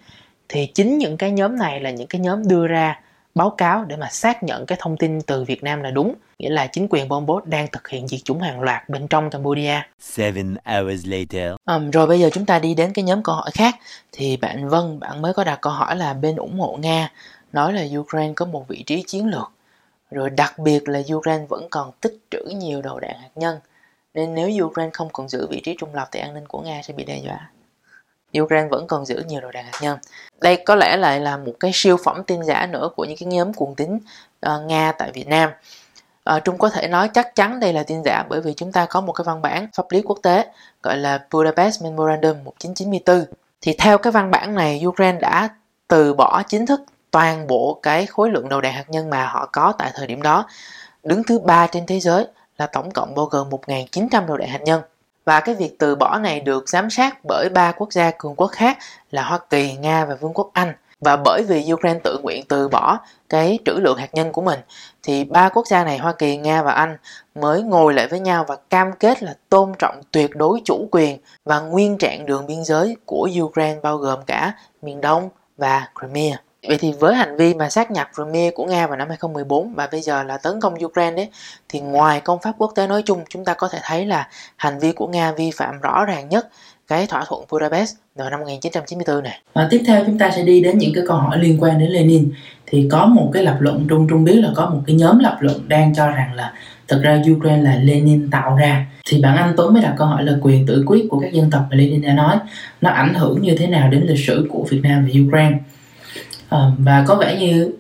thì 0.49 0.67
chính 0.75 0.99
những 0.99 1.17
cái 1.17 1.31
nhóm 1.31 1.59
này 1.59 1.81
là 1.81 1.91
những 1.91 2.07
cái 2.07 2.21
nhóm 2.21 2.49
đưa 2.49 2.67
ra 2.67 3.01
báo 3.35 3.51
cáo 3.51 3.85
để 3.85 3.97
mà 3.97 4.09
xác 4.11 4.43
nhận 4.43 4.67
cái 4.67 4.79
thông 4.81 4.97
tin 4.97 5.23
từ 5.23 5.45
Việt 5.45 5.63
Nam 5.63 5.83
là 5.83 5.91
đúng 5.91 6.15
nghĩa 6.39 6.51
là 6.51 6.67
chính 6.67 6.87
quyền 6.91 7.09
Pol 7.09 7.25
Pot 7.25 7.47
đang 7.47 7.67
thực 7.73 7.89
hiện 7.89 8.09
diệt 8.09 8.21
chủng 8.25 8.41
hàng 8.41 8.61
loạt 8.61 8.89
bên 8.89 9.07
trong 9.09 9.31
Cambodia. 9.31 9.81
Seven 10.01 10.57
hours 10.65 11.07
later. 11.07 11.53
Um, 11.67 11.91
rồi 11.91 12.07
bây 12.07 12.21
giờ 12.21 12.31
chúng 12.33 12.47
ta 12.47 12.59
đi 12.59 12.75
đến 12.75 12.93
cái 12.93 13.03
nhóm 13.03 13.23
câu 13.23 13.35
hỏi 13.35 13.51
khác 13.55 13.75
thì 14.13 14.37
bạn 14.37 14.69
Vân 14.69 15.01
bạn 15.01 15.23
mới 15.23 15.33
có 15.35 15.45
đặt 15.45 15.59
câu 15.61 15.73
hỏi 15.73 15.97
là 15.97 16.15
bên 16.15 16.37
ủng 16.37 16.61
hộ 16.61 16.79
Nga 16.81 17.11
nói 17.53 17.73
là 17.73 17.99
Ukraine 17.99 18.33
có 18.37 18.47
một 18.47 18.69
vị 18.69 18.83
trí 18.83 19.05
chiến 19.07 19.27
lược 19.27 19.51
rồi 20.11 20.31
đặc 20.31 20.59
biệt 20.59 20.89
là 20.89 21.03
Ukraine 21.15 21.47
vẫn 21.49 21.67
còn 21.71 21.91
tích 22.01 22.19
trữ 22.31 22.45
nhiều 22.57 22.83
đầu 22.83 23.01
đạn 23.01 23.15
hạt 23.21 23.31
nhân 23.35 23.57
nên 24.15 24.35
nếu 24.35 24.65
Ukraine 24.65 24.91
không 24.93 25.09
còn 25.13 25.29
giữ 25.29 25.47
vị 25.47 25.61
trí 25.65 25.77
trung 25.79 25.95
lập 25.95 26.09
thì 26.13 26.21
an 26.21 26.35
ninh 26.35 26.47
của 26.47 26.61
Nga 26.61 26.81
sẽ 26.83 26.95
bị 26.95 27.05
đe 27.05 27.19
dọa. 27.19 27.51
Ukraine 28.41 28.69
vẫn 28.69 28.87
còn 28.87 29.05
giữ 29.07 29.23
nhiều 29.27 29.41
đầu 29.41 29.51
đạn 29.51 29.65
hạt 29.65 29.79
nhân. 29.81 29.99
Đây 30.41 30.57
có 30.67 30.75
lẽ 30.75 30.97
lại 30.97 31.21
là 31.21 31.37
một 31.37 31.53
cái 31.61 31.71
siêu 31.75 31.97
phẩm 32.05 32.25
tin 32.27 32.45
giả 32.45 32.67
nữa 32.67 32.89
của 32.97 33.05
những 33.05 33.17
cái 33.21 33.27
nhóm 33.27 33.55
cuồng 33.55 33.75
tín 33.75 33.99
uh, 34.47 34.63
Nga 34.67 34.93
tại 34.93 35.13
Việt 35.13 35.29
Nam. 35.29 35.51
Uh, 36.37 36.45
Trung 36.45 36.59
có 36.59 36.69
thể 36.69 36.89
nói 36.89 37.09
chắc 37.15 37.35
chắn 37.35 37.61
đây 37.61 37.73
là 37.73 37.83
tin 37.83 38.03
giả 38.05 38.25
bởi 38.29 38.41
vì 38.41 38.55
chúng 38.55 38.73
ta 38.73 38.87
có 38.87 39.01
một 39.01 39.13
cái 39.13 39.25
văn 39.25 39.43
bản 39.43 39.69
pháp 39.75 39.85
lý 39.91 40.03
quốc 40.03 40.19
tế 40.23 40.47
gọi 40.83 40.97
là 40.97 41.27
Budapest 41.31 41.83
Memorandum 41.83 42.45
1994. 42.45 43.25
Thì 43.61 43.75
theo 43.79 43.99
cái 43.99 44.13
văn 44.13 44.31
bản 44.31 44.55
này, 44.55 44.83
Ukraine 44.87 45.21
đã 45.21 45.49
từ 45.89 46.15
bỏ 46.15 46.43
chính 46.43 46.67
thức 46.67 46.81
toàn 47.11 47.47
bộ 47.47 47.81
cái 47.83 48.07
khối 48.07 48.31
lượng 48.31 48.49
đầu 48.49 48.61
đạn 48.61 48.73
hạt 48.73 48.91
nhân 48.91 49.11
mà 49.11 49.27
họ 49.27 49.49
có 49.53 49.73
tại 49.79 49.91
thời 49.95 50.07
điểm 50.07 50.23
đó, 50.23 50.47
đứng 51.03 51.25
thứ 51.25 51.39
ba 51.39 51.67
trên 51.67 51.87
thế 51.87 52.01
giới 52.01 52.27
là 52.59 52.67
tổng 52.67 52.91
cộng 52.91 53.15
bao 53.15 53.27
gồm 53.27 53.51
1.900 53.51 54.27
đầu 54.27 54.37
đạn 54.37 54.49
hạt 54.49 54.63
nhân. 54.63 54.83
Và 55.25 55.41
cái 55.41 55.55
việc 55.55 55.79
từ 55.79 55.97
bỏ 55.97 56.19
này 56.19 56.41
được 56.41 56.69
giám 56.69 56.91
sát 56.91 57.25
bởi 57.25 57.49
ba 57.49 57.73
quốc 57.73 57.93
gia 57.93 58.11
cường 58.11 58.35
quốc 58.35 58.49
khác 58.49 58.79
là 59.11 59.23
Hoa 59.23 59.39
Kỳ, 59.51 59.73
Nga 59.73 60.05
và 60.05 60.15
Vương 60.15 60.35
quốc 60.35 60.51
Anh. 60.53 60.75
Và 61.01 61.17
bởi 61.17 61.43
vì 61.49 61.73
Ukraine 61.73 62.01
tự 62.05 62.19
nguyện 62.23 62.45
từ 62.49 62.69
bỏ 62.69 62.99
cái 63.29 63.59
trữ 63.65 63.73
lượng 63.73 63.99
hạt 63.99 64.15
nhân 64.15 64.33
của 64.33 64.43
mình 64.43 64.61
thì 65.03 65.25
ba 65.25 65.49
quốc 65.49 65.67
gia 65.67 65.85
này 65.85 65.99
Hoa 65.99 66.13
Kỳ, 66.13 66.37
Nga 66.37 66.63
và 66.63 66.73
Anh 66.73 66.97
mới 67.35 67.63
ngồi 67.63 67.95
lại 67.95 68.09
với 68.09 68.21
nhau 68.21 68.45
và 68.49 68.57
cam 68.71 68.93
kết 68.93 69.23
là 69.23 69.35
tôn 69.49 69.73
trọng 69.79 70.01
tuyệt 70.11 70.31
đối 70.37 70.61
chủ 70.65 70.89
quyền 70.91 71.19
và 71.45 71.61
nguyên 71.61 71.99
trạng 71.99 72.27
đường 72.27 72.47
biên 72.47 72.65
giới 72.65 72.97
của 73.07 73.29
Ukraine 73.41 73.81
bao 73.83 73.97
gồm 73.97 74.19
cả 74.27 74.53
miền 74.83 75.01
Đông 75.01 75.31
và 75.57 75.89
Crimea. 76.01 76.44
Vậy 76.69 76.79
thì 76.79 76.93
với 77.01 77.15
hành 77.15 77.37
vi 77.37 77.55
mà 77.55 77.69
sát 77.69 77.91
nhập 77.91 78.09
Crimea 78.15 78.51
của 78.55 78.65
Nga 78.65 78.87
vào 78.87 78.97
năm 78.97 79.09
2014 79.09 79.75
và 79.75 79.89
bây 79.93 80.01
giờ 80.01 80.23
là 80.23 80.37
tấn 80.37 80.61
công 80.61 80.75
Ukraine 80.85 81.17
đấy, 81.17 81.29
thì 81.69 81.81
ngoài 81.81 82.21
công 82.21 82.39
pháp 82.43 82.53
quốc 82.59 82.73
tế 82.75 82.87
nói 82.87 83.03
chung, 83.03 83.25
chúng 83.29 83.45
ta 83.45 83.55
có 83.55 83.69
thể 83.69 83.79
thấy 83.83 84.07
là 84.07 84.29
hành 84.57 84.79
vi 84.79 84.93
của 84.93 85.07
Nga 85.07 85.33
vi 85.33 85.51
phạm 85.51 85.81
rõ 85.81 86.05
ràng 86.05 86.29
nhất 86.29 86.49
cái 86.89 87.07
thỏa 87.07 87.25
thuận 87.29 87.45
Budapest 87.51 87.95
vào 88.15 88.31
năm 88.31 88.41
1994 88.41 89.23
này. 89.23 89.41
Và 89.53 89.69
tiếp 89.71 89.83
theo 89.87 90.05
chúng 90.07 90.19
ta 90.19 90.31
sẽ 90.37 90.43
đi 90.43 90.61
đến 90.61 90.79
những 90.79 90.93
cái 90.95 91.05
câu 91.09 91.17
hỏi 91.17 91.39
liên 91.39 91.63
quan 91.63 91.79
đến 91.79 91.91
Lenin. 91.91 92.33
Thì 92.67 92.89
có 92.91 93.07
một 93.07 93.31
cái 93.33 93.43
lập 93.43 93.57
luận 93.61 93.87
Trung 93.89 94.07
Trung 94.11 94.25
biết 94.25 94.37
là 94.37 94.51
có 94.57 94.67
một 94.67 94.81
cái 94.87 94.97
nhóm 94.97 95.19
lập 95.19 95.37
luận 95.41 95.69
đang 95.69 95.95
cho 95.95 96.07
rằng 96.07 96.35
là 96.35 96.53
thực 96.89 97.03
ra 97.03 97.23
Ukraine 97.33 97.63
là 97.63 97.77
Lenin 97.77 98.31
tạo 98.31 98.57
ra. 98.57 98.87
Thì 99.07 99.23
bạn 99.23 99.37
Anh 99.37 99.55
Tuấn 99.57 99.75
mới 99.75 99.83
đặt 99.83 99.95
câu 99.99 100.07
hỏi 100.07 100.25
là 100.25 100.33
quyền 100.43 100.67
tự 100.67 100.85
quyết 100.87 101.07
của 101.11 101.19
các 101.21 101.33
dân 101.33 101.51
tộc 101.51 101.63
mà 101.71 101.77
Lenin 101.77 102.03
đã 102.03 102.13
nói, 102.13 102.37
nó 102.81 102.91
ảnh 102.91 103.15
hưởng 103.15 103.43
như 103.43 103.57
thế 103.59 103.67
nào 103.67 103.89
đến 103.91 104.07
lịch 104.07 104.27
sử 104.27 104.47
của 104.51 104.67
Việt 104.71 104.81
Nam 104.83 105.05
và 105.05 105.21
Ukraine 105.27 105.59
à, 106.55 106.71
và 106.79 107.05
có 107.07 107.15
vẻ 107.15 107.37
như 107.41 107.73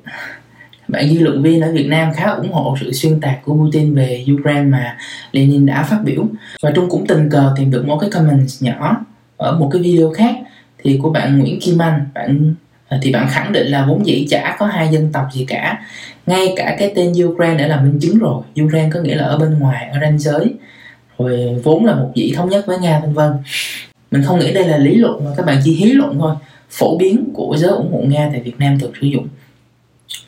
bạn 0.88 1.08
dư 1.08 1.20
luận 1.20 1.42
viên 1.42 1.60
ở 1.60 1.72
Việt 1.72 1.86
Nam 1.86 2.12
khá 2.14 2.30
ủng 2.30 2.52
hộ 2.52 2.76
sự 2.80 2.92
xuyên 2.92 3.20
tạc 3.20 3.38
của 3.44 3.54
Putin 3.54 3.94
về 3.94 4.24
Ukraine 4.34 4.62
mà 4.62 4.96
Lenin 5.32 5.66
đã 5.66 5.82
phát 5.82 5.98
biểu. 6.04 6.26
Và 6.62 6.70
Trung 6.70 6.88
cũng 6.90 7.06
tình 7.06 7.30
cờ 7.30 7.52
tìm 7.56 7.70
được 7.70 7.86
một 7.86 7.98
cái 8.00 8.10
comment 8.10 8.48
nhỏ 8.60 8.96
ở 9.36 9.58
một 9.58 9.70
cái 9.72 9.82
video 9.82 10.10
khác 10.10 10.34
thì 10.78 10.98
của 11.02 11.10
bạn 11.10 11.38
Nguyễn 11.38 11.60
Kim 11.60 11.82
Anh. 11.82 12.06
Bạn 12.14 12.54
ờ, 12.88 12.98
thì 13.02 13.12
bạn 13.12 13.28
khẳng 13.30 13.52
định 13.52 13.66
là 13.66 13.86
vốn 13.86 14.06
dĩ 14.06 14.26
chả 14.30 14.56
có 14.58 14.66
hai 14.66 14.88
dân 14.88 15.12
tộc 15.12 15.26
gì 15.32 15.44
cả. 15.48 15.84
Ngay 16.26 16.54
cả 16.56 16.76
cái 16.78 16.92
tên 16.96 17.12
Ukraine 17.24 17.58
đã 17.58 17.66
là 17.66 17.80
minh 17.80 17.98
chứng 18.00 18.18
rồi. 18.18 18.42
Ukraine 18.64 18.90
có 18.94 19.00
nghĩa 19.00 19.14
là 19.14 19.24
ở 19.24 19.38
bên 19.38 19.58
ngoài 19.58 19.88
ở 19.92 19.98
ranh 20.00 20.18
giới. 20.18 20.54
Rồi 21.18 21.60
vốn 21.64 21.84
là 21.84 21.94
một 21.94 22.12
vị 22.14 22.32
thống 22.36 22.48
nhất 22.48 22.66
với 22.66 22.78
Nga 22.78 23.00
vân 23.00 23.14
vân. 23.14 23.32
Mình 24.10 24.22
không 24.22 24.38
nghĩ 24.38 24.52
đây 24.52 24.68
là 24.68 24.76
lý 24.76 24.94
luận 24.94 25.24
mà 25.24 25.30
các 25.36 25.46
bạn 25.46 25.60
chỉ 25.64 25.74
hí 25.74 25.92
luận 25.92 26.16
thôi 26.18 26.34
phổ 26.78 26.98
biến 26.98 27.30
của 27.34 27.56
giới 27.58 27.70
ủng 27.70 27.92
hộ 27.92 27.98
nga 27.98 28.28
tại 28.32 28.40
việt 28.40 28.58
nam 28.58 28.78
thường 28.78 28.92
sử 29.00 29.06
dụng. 29.06 29.28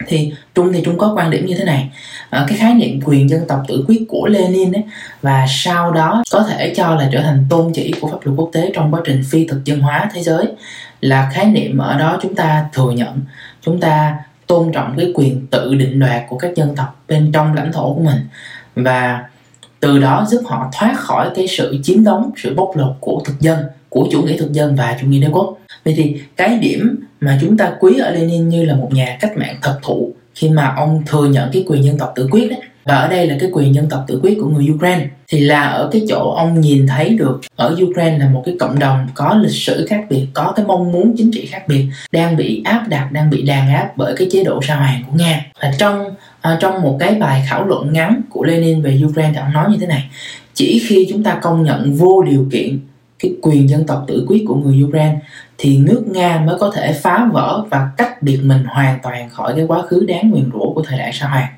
Thì 0.07 0.33
trung 0.55 0.73
thì 0.73 0.83
trung 0.85 0.99
có 0.99 1.13
quan 1.17 1.31
điểm 1.31 1.47
như 1.47 1.55
thế 1.59 1.65
này. 1.65 1.91
À, 2.31 2.45
cái 2.49 2.59
khái 2.59 2.75
niệm 2.75 3.01
quyền 3.05 3.29
dân 3.29 3.41
tộc 3.49 3.63
tự 3.69 3.85
quyết 3.89 4.05
của 4.09 4.27
lenin 4.27 4.73
ấy, 4.73 4.83
và 5.23 5.47
sau 5.49 5.93
đó 5.93 6.23
có 6.31 6.43
thể 6.43 6.75
cho 6.77 6.95
là 6.95 7.09
trở 7.13 7.23
thành 7.23 7.47
tôn 7.51 7.73
chỉ 7.75 7.93
của 8.01 8.09
pháp 8.09 8.19
luật 8.23 8.39
quốc 8.39 8.51
tế 8.53 8.71
trong 8.75 8.95
quá 8.95 9.01
trình 9.05 9.23
phi 9.31 9.47
thực 9.47 9.65
dân 9.65 9.81
hóa 9.81 10.11
thế 10.15 10.23
giới 10.23 10.47
là 11.01 11.31
khái 11.33 11.47
niệm 11.47 11.79
ở 11.79 11.99
đó 11.99 12.19
chúng 12.23 12.35
ta 12.35 12.67
thừa 12.73 12.91
nhận 12.91 13.21
chúng 13.63 13.81
ta 13.81 14.17
tôn 14.47 14.73
trọng 14.73 14.95
cái 14.97 15.13
quyền 15.15 15.47
tự 15.47 15.75
định 15.75 15.99
đoạt 15.99 16.23
của 16.29 16.39
các 16.39 16.55
dân 16.57 16.77
tộc 16.77 17.03
bên 17.09 17.33
trong 17.33 17.55
lãnh 17.55 17.73
thổ 17.73 17.95
của 17.95 18.01
mình. 18.01 18.19
Và 18.75 19.25
từ 19.81 19.99
đó 19.99 20.27
giúp 20.29 20.43
họ 20.47 20.71
thoát 20.73 20.95
khỏi 20.97 21.31
cái 21.35 21.49
sự 21.49 21.79
chiếm 21.83 22.05
đóng 22.05 22.31
sự 22.37 22.55
bóc 22.55 22.71
lột 22.77 22.93
của 23.01 23.23
thực 23.25 23.41
dân 23.41 23.59
của 23.97 24.09
chủ 24.11 24.23
nghĩa 24.23 24.37
thực 24.37 24.53
dân 24.53 24.75
và 24.75 24.97
chủ 25.01 25.07
nghĩa 25.07 25.21
đế 25.21 25.29
quốc. 25.33 25.59
Vậy 25.85 25.95
thì 25.97 26.17
cái 26.37 26.59
điểm 26.59 27.05
mà 27.21 27.39
chúng 27.41 27.57
ta 27.57 27.73
quý 27.81 27.99
ở 27.99 28.11
Lenin 28.11 28.49
như 28.49 28.65
là 28.65 28.75
một 28.75 28.89
nhà 28.93 29.17
cách 29.21 29.37
mạng 29.37 29.57
thật 29.63 29.79
thụ 29.83 30.13
khi 30.35 30.49
mà 30.49 30.75
ông 30.77 31.03
thừa 31.07 31.29
nhận 31.29 31.51
cái 31.53 31.65
quyền 31.69 31.85
dân 31.85 31.99
tộc 31.99 32.13
tự 32.17 32.29
quyết 32.31 32.51
đấy 32.51 32.61
và 32.85 32.95
ở 32.95 33.09
đây 33.09 33.27
là 33.27 33.37
cái 33.41 33.51
quyền 33.53 33.75
dân 33.75 33.89
tộc 33.89 34.05
tự 34.07 34.21
quyết 34.23 34.39
của 34.41 34.49
người 34.49 34.67
Ukraine 34.75 35.07
thì 35.29 35.41
là 35.41 35.63
ở 35.63 35.89
cái 35.93 36.03
chỗ 36.09 36.35
ông 36.37 36.61
nhìn 36.61 36.87
thấy 36.87 37.09
được 37.09 37.41
ở 37.57 37.77
Ukraine 37.83 38.19
là 38.19 38.29
một 38.29 38.43
cái 38.47 38.57
cộng 38.61 38.79
đồng 38.79 39.09
có 39.15 39.35
lịch 39.43 39.55
sử 39.55 39.87
khác 39.91 40.05
biệt 40.11 40.27
có 40.35 40.53
cái 40.57 40.67
mong 40.67 40.93
muốn 40.93 41.15
chính 41.17 41.31
trị 41.33 41.47
khác 41.47 41.69
biệt 41.69 41.87
đang 42.13 42.37
bị 42.37 42.63
áp 42.65 42.89
đặt 42.89 43.13
đang 43.13 43.31
bị 43.31 43.43
đàn 43.43 43.75
áp 43.75 43.93
bởi 43.97 44.15
cái 44.17 44.29
chế 44.31 44.45
độ 44.45 44.61
sa 44.63 44.77
hoàng 44.77 45.03
của 45.07 45.13
Nga. 45.17 45.47
Và 45.63 45.73
trong 45.79 46.15
à, 46.41 46.59
trong 46.61 46.83
một 46.83 46.97
cái 47.01 47.15
bài 47.15 47.45
khảo 47.49 47.67
luận 47.67 47.93
ngắn 47.93 48.21
của 48.31 48.45
Lenin 48.45 48.83
về 48.83 49.01
Ukraine 49.07 49.33
thì 49.35 49.41
ông 49.41 49.53
nói 49.53 49.71
như 49.71 49.77
thế 49.81 49.87
này 49.87 50.11
chỉ 50.55 50.83
khi 50.89 51.07
chúng 51.11 51.23
ta 51.23 51.39
công 51.43 51.63
nhận 51.63 51.95
vô 51.95 52.23
điều 52.23 52.47
kiện 52.53 52.79
cái 53.19 53.35
quyền 53.43 53.69
dân 53.69 53.87
tộc 53.87 54.05
tự 54.07 54.25
quyết 54.29 54.45
của 54.49 54.55
người 54.55 54.83
Ukraine 54.83 55.19
thì 55.59 55.79
nước 55.79 56.05
Nga 56.07 56.43
mới 56.47 56.57
có 56.61 56.73
thể 56.75 56.93
phá 56.93 57.29
vỡ 57.33 57.65
và 57.71 57.91
cách 57.97 58.23
biệt 58.23 58.41
mình 58.43 58.65
hoàn 58.65 58.99
toàn 59.03 59.31
khỏi 59.31 59.53
cái 59.57 59.65
quá 59.65 59.83
khứ 59.83 60.05
đáng 60.09 60.31
nguyền 60.31 60.51
rủa 60.53 60.73
của 60.75 60.83
thời 60.83 60.99
đại 60.99 61.13
sa 61.13 61.29
hoàng. 61.29 61.49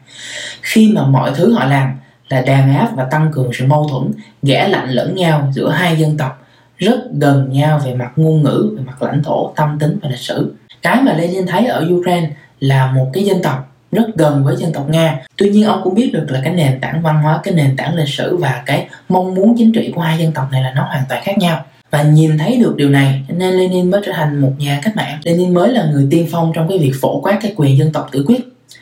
Khi 0.62 0.92
mà 0.94 1.06
mọi 1.06 1.32
thứ 1.34 1.52
họ 1.52 1.64
làm 1.64 1.92
là 2.28 2.40
đàn 2.40 2.76
áp 2.76 2.90
và 2.96 3.04
tăng 3.04 3.30
cường 3.32 3.50
sự 3.52 3.66
mâu 3.66 3.88
thuẫn, 3.88 4.12
ghẻ 4.42 4.68
lạnh 4.68 4.90
lẫn 4.90 5.14
nhau 5.14 5.52
giữa 5.54 5.70
hai 5.70 5.96
dân 5.96 6.16
tộc 6.16 6.46
rất 6.76 7.00
gần 7.12 7.48
nhau 7.52 7.80
về 7.84 7.94
mặt 7.94 8.12
ngôn 8.16 8.42
ngữ, 8.42 8.74
về 8.76 8.82
mặt 8.86 9.02
lãnh 9.02 9.22
thổ, 9.22 9.52
tâm 9.56 9.78
tính 9.78 9.98
và 10.02 10.08
lịch 10.08 10.18
sử. 10.18 10.54
Cái 10.82 11.02
mà 11.02 11.12
Lenin 11.12 11.46
thấy 11.46 11.66
ở 11.66 11.86
Ukraine 11.94 12.30
là 12.60 12.92
một 12.92 13.10
cái 13.12 13.24
dân 13.24 13.42
tộc 13.42 13.67
rất 13.92 14.07
gần 14.16 14.45
với 14.45 14.57
dân 14.57 14.73
tộc 14.73 14.88
Nga. 14.90 15.21
Tuy 15.37 15.50
nhiên 15.50 15.64
ông 15.64 15.80
cũng 15.85 15.95
biết 15.95 16.11
được 16.12 16.26
là 16.28 16.40
cái 16.45 16.54
nền 16.54 16.80
tảng 16.80 17.02
văn 17.02 17.23
hóa, 17.23 17.40
cái 17.42 17.54
nền 17.54 17.76
tảng 17.76 17.95
lịch 17.95 18.09
sử 18.09 18.37
và 18.37 18.62
cái 18.66 18.88
mong 19.09 19.35
muốn 19.35 19.54
chính 19.59 19.73
trị 19.73 19.92
của 19.95 20.00
hai 20.00 20.18
dân 20.18 20.33
tộc 20.33 20.49
này 20.52 20.62
là 20.62 20.73
nó 20.76 20.83
hoàn 20.83 21.02
toàn 21.09 21.23
khác 21.25 21.38
nhau. 21.38 21.64
Và 21.90 22.02
nhìn 22.02 22.38
thấy 22.38 22.57
được 22.57 22.76
điều 22.76 22.90
này 22.90 23.23
nên 23.28 23.54
Lenin 23.54 23.90
mới 23.90 24.00
trở 24.07 24.12
thành 24.12 24.40
một 24.40 24.52
nhà 24.59 24.80
cách 24.83 24.97
mạng. 24.97 25.18
Lenin 25.25 25.54
mới 25.54 25.73
là 25.73 25.88
người 25.92 26.07
tiên 26.11 26.26
phong 26.30 26.52
trong 26.54 26.68
cái 26.68 26.78
việc 26.78 26.92
phổ 27.00 27.21
quát 27.21 27.38
cái 27.42 27.52
quyền 27.57 27.78
dân 27.78 27.92
tộc 27.92 28.09
tự 28.12 28.25
quyết. 28.26 28.40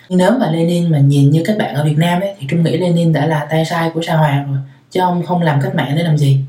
Nếu 0.08 0.30
mà 0.40 0.50
Lenin 0.50 0.92
mà 0.92 0.98
nhìn 0.98 1.30
như 1.30 1.42
các 1.46 1.58
bạn 1.58 1.74
ở 1.74 1.84
Việt 1.84 1.96
Nam 1.98 2.20
ấy 2.20 2.34
thì 2.40 2.46
Trung 2.50 2.64
nghĩ 2.64 2.76
Lenin 2.76 3.12
đã 3.12 3.26
là 3.26 3.46
tay 3.50 3.64
sai 3.64 3.90
của 3.94 4.02
Sa 4.02 4.16
Hoàng 4.16 4.52
rồi 4.52 4.58
chứ 4.90 5.00
ông 5.00 5.22
không 5.22 5.42
làm 5.42 5.60
cách 5.62 5.74
mạng 5.74 5.92
để 5.96 6.02
làm 6.02 6.18
gì. 6.18 6.40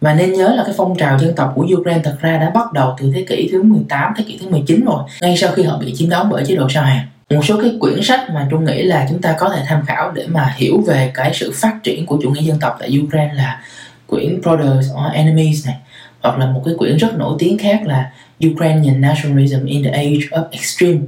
Và 0.00 0.14
nên 0.14 0.32
nhớ 0.32 0.54
là 0.56 0.62
cái 0.64 0.74
phong 0.76 0.96
trào 0.96 1.18
dân 1.18 1.34
tộc 1.34 1.52
của 1.54 1.66
Ukraine 1.78 2.00
thật 2.04 2.16
ra 2.20 2.38
đã 2.38 2.50
bắt 2.50 2.72
đầu 2.72 2.94
từ 2.98 3.12
thế 3.14 3.24
kỷ 3.28 3.48
thứ 3.52 3.62
18, 3.62 4.12
thế 4.16 4.24
kỷ 4.28 4.38
thứ 4.42 4.48
19 4.48 4.84
rồi 4.84 5.02
ngay 5.20 5.36
sau 5.36 5.52
khi 5.52 5.62
họ 5.62 5.78
bị 5.78 5.94
chiếm 5.96 6.10
đóng 6.10 6.28
bởi 6.30 6.44
chế 6.46 6.56
độ 6.56 6.68
Sa 6.68 6.82
Hoàng 6.82 7.06
một 7.30 7.44
số 7.44 7.60
cái 7.62 7.72
quyển 7.80 8.02
sách 8.02 8.30
mà 8.30 8.46
Trung 8.50 8.64
nghĩ 8.64 8.82
là 8.82 9.06
chúng 9.10 9.22
ta 9.22 9.36
có 9.38 9.48
thể 9.48 9.62
tham 9.66 9.86
khảo 9.86 10.10
để 10.10 10.26
mà 10.26 10.54
hiểu 10.56 10.80
về 10.86 11.10
cái 11.14 11.34
sự 11.34 11.52
phát 11.54 11.78
triển 11.82 12.06
của 12.06 12.18
chủ 12.22 12.30
nghĩa 12.30 12.42
dân 12.42 12.58
tộc 12.60 12.76
tại 12.80 12.98
Ukraine 13.04 13.34
là 13.34 13.62
quyển 14.06 14.40
Brothers 14.40 14.92
or 14.92 15.12
Enemies 15.12 15.66
này, 15.66 15.76
hoặc 16.20 16.38
là 16.38 16.46
một 16.46 16.62
cái 16.64 16.74
quyển 16.78 16.96
rất 16.96 17.18
nổi 17.18 17.36
tiếng 17.38 17.58
khác 17.58 17.80
là 17.84 18.10
Ukrainian 18.46 19.00
Nationalism 19.00 19.64
in 19.64 19.84
the 19.84 19.90
Age 19.90 20.26
of 20.30 20.44
Extreme 20.50 21.00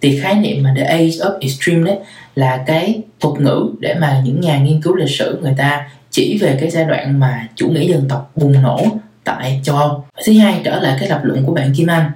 thì 0.00 0.20
khái 0.20 0.34
niệm 0.34 0.62
mà 0.62 0.74
the 0.76 0.84
age 0.84 1.06
of 1.06 1.38
extreme 1.40 1.84
đấy 1.84 1.98
là 2.34 2.62
cái 2.66 3.02
thuật 3.20 3.40
ngữ 3.40 3.70
để 3.80 3.94
mà 3.94 4.22
những 4.24 4.40
nhà 4.40 4.58
nghiên 4.58 4.82
cứu 4.82 4.94
lịch 4.94 5.10
sử 5.10 5.38
người 5.42 5.54
ta 5.56 5.88
chỉ 6.10 6.38
về 6.40 6.56
cái 6.60 6.70
giai 6.70 6.84
đoạn 6.84 7.20
mà 7.20 7.48
chủ 7.54 7.68
nghĩa 7.68 7.86
dân 7.88 8.08
tộc 8.08 8.30
bùng 8.36 8.62
nổ 8.62 8.86
tại 9.24 9.60
châu 9.62 9.76
Âu. 9.76 10.04
Thứ 10.24 10.38
hai 10.38 10.60
trở 10.64 10.80
lại 10.80 10.96
cái 11.00 11.08
lập 11.08 11.20
luận 11.22 11.44
của 11.44 11.54
bạn 11.54 11.72
Kim 11.76 11.90
Anh 11.90 12.10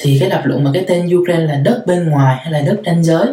thì 0.00 0.16
cái 0.20 0.30
lập 0.30 0.42
luận 0.44 0.64
mà 0.64 0.70
cái 0.74 0.84
tên 0.88 1.16
Ukraine 1.16 1.44
là 1.44 1.56
đất 1.64 1.82
bên 1.86 2.08
ngoài 2.08 2.36
hay 2.40 2.52
là 2.52 2.60
đất 2.60 2.80
ranh 2.86 3.04
giới? 3.04 3.26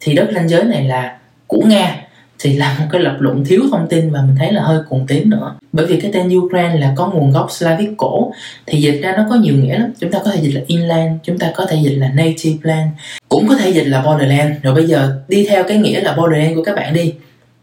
Thì 0.00 0.14
đất 0.14 0.28
ranh 0.34 0.48
giới 0.48 0.64
này 0.64 0.84
là 0.84 1.16
của 1.46 1.60
Nga. 1.66 2.00
Thì 2.38 2.52
là 2.52 2.76
một 2.78 2.86
cái 2.90 3.00
lập 3.00 3.16
luận 3.20 3.44
thiếu 3.44 3.62
thông 3.70 3.86
tin 3.88 4.10
và 4.10 4.22
mình 4.22 4.36
thấy 4.38 4.52
là 4.52 4.62
hơi 4.62 4.78
cuồng 4.88 5.06
tín 5.06 5.30
nữa. 5.30 5.54
Bởi 5.72 5.86
vì 5.86 6.00
cái 6.00 6.10
tên 6.14 6.38
Ukraine 6.38 6.78
là 6.78 6.92
có 6.96 7.10
nguồn 7.14 7.32
gốc 7.32 7.50
Slavic 7.50 7.90
cổ. 7.96 8.32
Thì 8.66 8.80
dịch 8.80 9.00
ra 9.02 9.14
nó 9.16 9.26
có 9.30 9.36
nhiều 9.36 9.54
nghĩa 9.54 9.78
lắm. 9.78 9.92
Chúng 10.00 10.10
ta 10.10 10.18
có 10.24 10.30
thể 10.30 10.40
dịch 10.42 10.54
là 10.54 10.60
inland 10.66 11.12
chúng 11.22 11.38
ta 11.38 11.52
có 11.54 11.66
thể 11.66 11.76
dịch 11.82 11.96
là 11.96 12.08
native 12.08 12.58
land. 12.62 12.90
Cũng 13.28 13.48
có 13.48 13.56
thể 13.56 13.70
dịch 13.70 13.86
là 13.86 14.02
borderland. 14.02 14.54
Rồi 14.62 14.74
bây 14.74 14.86
giờ 14.86 15.20
đi 15.28 15.46
theo 15.48 15.64
cái 15.64 15.78
nghĩa 15.78 16.00
là 16.00 16.16
borderland 16.16 16.56
của 16.56 16.62
các 16.62 16.74
bạn 16.76 16.94
đi. 16.94 17.14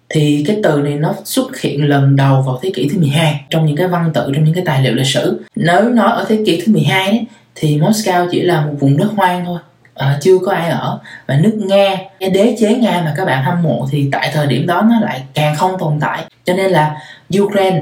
Thì 0.10 0.44
cái 0.48 0.58
từ 0.64 0.82
này 0.82 0.94
nó 0.94 1.16
xuất 1.26 1.62
hiện 1.62 1.90
lần 1.90 2.16
đầu 2.16 2.42
vào 2.42 2.60
thế 2.64 2.72
kỷ 2.76 2.90
thứ 2.90 3.00
12 3.00 3.42
trong 3.50 3.66
những 3.66 3.76
cái 3.76 3.88
văn 3.88 4.12
tự 4.14 4.32
trong 4.36 4.44
những 4.44 4.54
cái 4.54 4.64
tài 4.66 4.84
liệu 4.84 4.94
lịch 4.94 5.08
sử. 5.08 5.42
Nếu 5.56 5.90
nói 5.90 6.12
ở 6.12 6.26
thế 6.30 6.40
kỷ 6.46 6.62
thứ 6.66 6.74
12 6.74 7.06
ấy, 7.06 7.26
thì 7.62 7.80
Moscow 7.80 8.28
chỉ 8.32 8.41
là 8.41 8.65
một 8.65 8.74
vùng 8.80 8.97
đất 8.97 9.10
hoang 9.15 9.45
thôi. 9.45 9.60
À, 9.95 10.17
chưa 10.21 10.38
có 10.45 10.52
ai 10.52 10.69
ở. 10.69 11.00
Và 11.28 11.38
nước 11.38 11.54
nga 11.56 11.95
cái 12.19 12.30
đế 12.30 12.56
chế 12.60 12.76
nga 12.76 13.02
mà 13.06 13.13
các 13.17 13.26
bạn 13.26 13.43
hâm 13.43 13.63
mộ 13.63 13.88
thì 13.91 14.10
tại 14.12 14.32
thời 14.34 14.47
điểm 14.47 14.67
đó 14.67 14.82
nó 14.89 15.00
lại 15.00 15.24
càng 15.34 15.56
không 15.56 15.71
tồn 15.80 16.00
tại. 16.00 16.26
Cho 16.45 16.54
nên 16.54 16.71
là 16.71 16.97
ukraine 17.39 17.82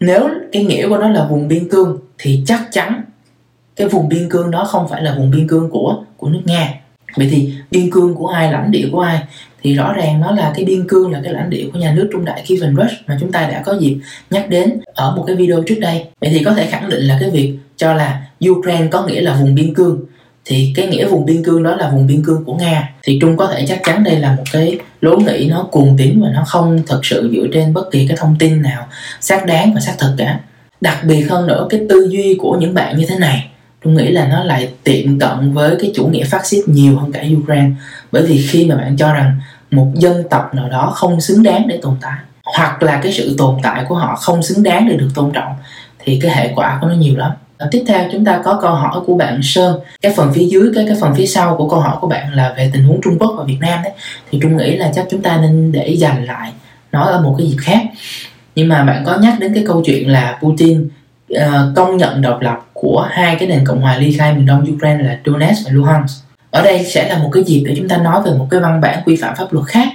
nếu 0.00 0.28
cái 0.52 0.64
nghĩa 0.64 0.88
của 0.88 0.96
nó 0.96 1.08
là 1.08 1.24
vùng 1.24 1.48
biên 1.48 1.68
cương 1.68 1.98
thì 2.18 2.42
chắc 2.46 2.60
chắn 2.72 3.02
cái 3.76 3.88
vùng 3.88 4.08
biên 4.08 4.28
cương 4.30 4.50
đó 4.50 4.64
không 4.64 4.88
phải 4.88 5.02
là 5.02 5.14
vùng 5.14 5.30
biên 5.30 5.48
cương 5.48 5.70
của 5.70 6.02
của 6.16 6.28
nước 6.28 6.42
nga. 6.44 6.74
Vậy 7.16 7.28
thì 7.30 7.54
biên 7.70 7.90
cương 7.90 8.14
của 8.14 8.26
ai 8.26 8.52
lãnh 8.52 8.70
địa 8.70 8.88
của 8.92 9.00
ai? 9.00 9.18
Thì 9.62 9.74
rõ 9.74 9.92
ràng 9.92 10.20
nó 10.20 10.30
là 10.30 10.52
cái 10.56 10.64
biên 10.64 10.88
cương 10.88 11.12
là 11.12 11.20
cái 11.24 11.32
lãnh 11.32 11.50
địa 11.50 11.68
của 11.72 11.78
nhà 11.78 11.92
nước 11.92 12.08
trung 12.12 12.24
đại 12.24 12.42
Kievan 12.46 12.76
Rus 12.76 12.92
mà 13.06 13.16
chúng 13.20 13.32
ta 13.32 13.48
đã 13.52 13.62
có 13.66 13.76
dịp 13.80 13.98
nhắc 14.30 14.48
đến 14.48 14.80
ở 14.94 15.16
một 15.16 15.24
cái 15.26 15.36
video 15.36 15.62
trước 15.66 15.78
đây. 15.80 16.04
Vậy 16.20 16.30
thì 16.30 16.44
có 16.44 16.54
thể 16.54 16.66
khẳng 16.66 16.88
định 16.88 17.02
là 17.02 17.16
cái 17.20 17.30
việc 17.30 17.58
cho 17.78 17.94
là 17.94 18.22
Ukraine 18.48 18.86
có 18.90 19.06
nghĩa 19.06 19.20
là 19.20 19.34
vùng 19.34 19.54
biên 19.54 19.74
cương. 19.74 20.00
Thì 20.44 20.72
cái 20.76 20.86
nghĩa 20.86 21.06
vùng 21.06 21.26
biên 21.26 21.44
cương 21.44 21.62
đó 21.62 21.76
là 21.76 21.88
vùng 21.88 22.06
biên 22.06 22.22
cương 22.24 22.44
của 22.44 22.54
nga. 22.54 22.90
Thì 23.02 23.18
trung 23.20 23.36
có 23.36 23.46
thể 23.46 23.64
chắc 23.68 23.80
chắn 23.84 24.04
đây 24.04 24.16
là 24.16 24.34
một 24.36 24.44
cái 24.52 24.78
lố 25.00 25.16
nghĩ 25.16 25.48
nó 25.50 25.62
cuồng 25.62 25.96
tín 25.98 26.20
và 26.22 26.28
nó 26.34 26.44
không 26.46 26.82
thật 26.86 27.00
sự 27.02 27.30
dựa 27.34 27.46
trên 27.52 27.74
bất 27.74 27.90
kỳ 27.90 28.06
cái 28.06 28.16
thông 28.16 28.36
tin 28.38 28.62
nào 28.62 28.86
xác 29.20 29.46
đáng 29.46 29.74
và 29.74 29.80
xác 29.80 29.94
thực 29.98 30.14
cả. 30.18 30.40
Đặc 30.80 30.98
biệt 31.04 31.22
hơn 31.30 31.46
nữa, 31.46 31.66
cái 31.70 31.80
tư 31.88 32.08
duy 32.10 32.36
của 32.38 32.56
những 32.60 32.74
bạn 32.74 32.98
như 32.98 33.06
thế 33.08 33.18
này 33.18 33.48
trung 33.84 33.94
nghĩ 33.94 34.08
là 34.08 34.28
nó 34.28 34.44
lại 34.44 34.68
tiệm 34.84 35.18
cận 35.18 35.52
với 35.52 35.76
cái 35.80 35.92
chủ 35.94 36.06
nghĩa 36.06 36.24
phát 36.24 36.46
xít 36.46 36.62
nhiều 36.66 36.98
hơn 36.98 37.12
cả 37.12 37.24
Ukraine. 37.42 37.70
Bởi 38.12 38.22
vì 38.22 38.46
khi 38.46 38.66
mà 38.66 38.76
bạn 38.76 38.96
cho 38.96 39.12
rằng 39.12 39.40
một 39.70 39.92
dân 39.94 40.22
tộc 40.30 40.54
nào 40.54 40.68
đó 40.68 40.92
không 40.94 41.20
xứng 41.20 41.42
đáng 41.42 41.68
để 41.68 41.78
tồn 41.82 41.96
tại, 42.00 42.18
hoặc 42.44 42.82
là 42.82 43.00
cái 43.02 43.12
sự 43.12 43.34
tồn 43.38 43.56
tại 43.62 43.84
của 43.88 43.94
họ 43.94 44.16
không 44.16 44.42
xứng 44.42 44.62
đáng 44.62 44.88
để 44.88 44.96
được 44.96 45.08
tôn 45.14 45.30
trọng, 45.32 45.52
thì 45.98 46.20
cái 46.22 46.30
hệ 46.30 46.52
quả 46.54 46.78
của 46.80 46.88
nó 46.88 46.94
nhiều 46.94 47.16
lắm. 47.16 47.30
Ờ, 47.58 47.68
tiếp 47.70 47.84
theo 47.86 48.08
chúng 48.12 48.24
ta 48.24 48.40
có 48.44 48.58
câu 48.62 48.70
hỏi 48.70 49.00
của 49.06 49.16
bạn 49.16 49.40
Sơn. 49.42 49.80
Cái 50.00 50.12
phần 50.16 50.32
phía 50.34 50.44
dưới 50.44 50.70
cái 50.74 50.84
cái 50.88 50.96
phần 51.00 51.14
phía 51.14 51.26
sau 51.26 51.56
của 51.56 51.68
câu 51.68 51.80
hỏi 51.80 51.96
của 52.00 52.08
bạn 52.08 52.34
là 52.34 52.54
về 52.56 52.70
tình 52.72 52.84
huống 52.84 53.00
Trung 53.04 53.18
Quốc 53.18 53.34
và 53.38 53.44
Việt 53.44 53.58
Nam 53.60 53.82
đấy. 53.82 53.92
Thì 54.30 54.38
Trung 54.42 54.56
nghĩ 54.56 54.76
là 54.76 54.92
chắc 54.94 55.06
chúng 55.10 55.22
ta 55.22 55.38
nên 55.42 55.72
để 55.72 55.88
dành 55.88 56.24
lại 56.24 56.52
nói 56.92 57.12
ở 57.12 57.20
một 57.20 57.34
cái 57.38 57.46
dịp 57.46 57.56
khác. 57.60 57.80
Nhưng 58.54 58.68
mà 58.68 58.84
bạn 58.84 59.02
có 59.06 59.18
nhắc 59.18 59.34
đến 59.40 59.54
cái 59.54 59.64
câu 59.66 59.82
chuyện 59.84 60.10
là 60.10 60.38
Putin 60.42 60.88
uh, 61.34 61.40
công 61.76 61.96
nhận 61.96 62.22
độc 62.22 62.40
lập 62.40 62.66
của 62.72 63.08
hai 63.10 63.36
cái 63.36 63.48
nền 63.48 63.64
cộng 63.64 63.80
hòa 63.80 63.96
ly 63.96 64.12
khai 64.12 64.34
miền 64.34 64.46
đông 64.46 64.66
Ukraine 64.74 65.04
là 65.04 65.18
Donetsk 65.24 65.66
và 65.66 65.70
Luhansk. 65.72 66.24
Ở 66.50 66.62
đây 66.62 66.84
sẽ 66.84 67.08
là 67.08 67.18
một 67.18 67.30
cái 67.32 67.44
dịp 67.44 67.64
để 67.66 67.74
chúng 67.76 67.88
ta 67.88 67.96
nói 67.96 68.22
về 68.22 68.30
một 68.38 68.46
cái 68.50 68.60
văn 68.60 68.80
bản 68.80 69.02
quy 69.06 69.16
phạm 69.16 69.36
pháp 69.36 69.52
luật 69.52 69.66
khác 69.66 69.88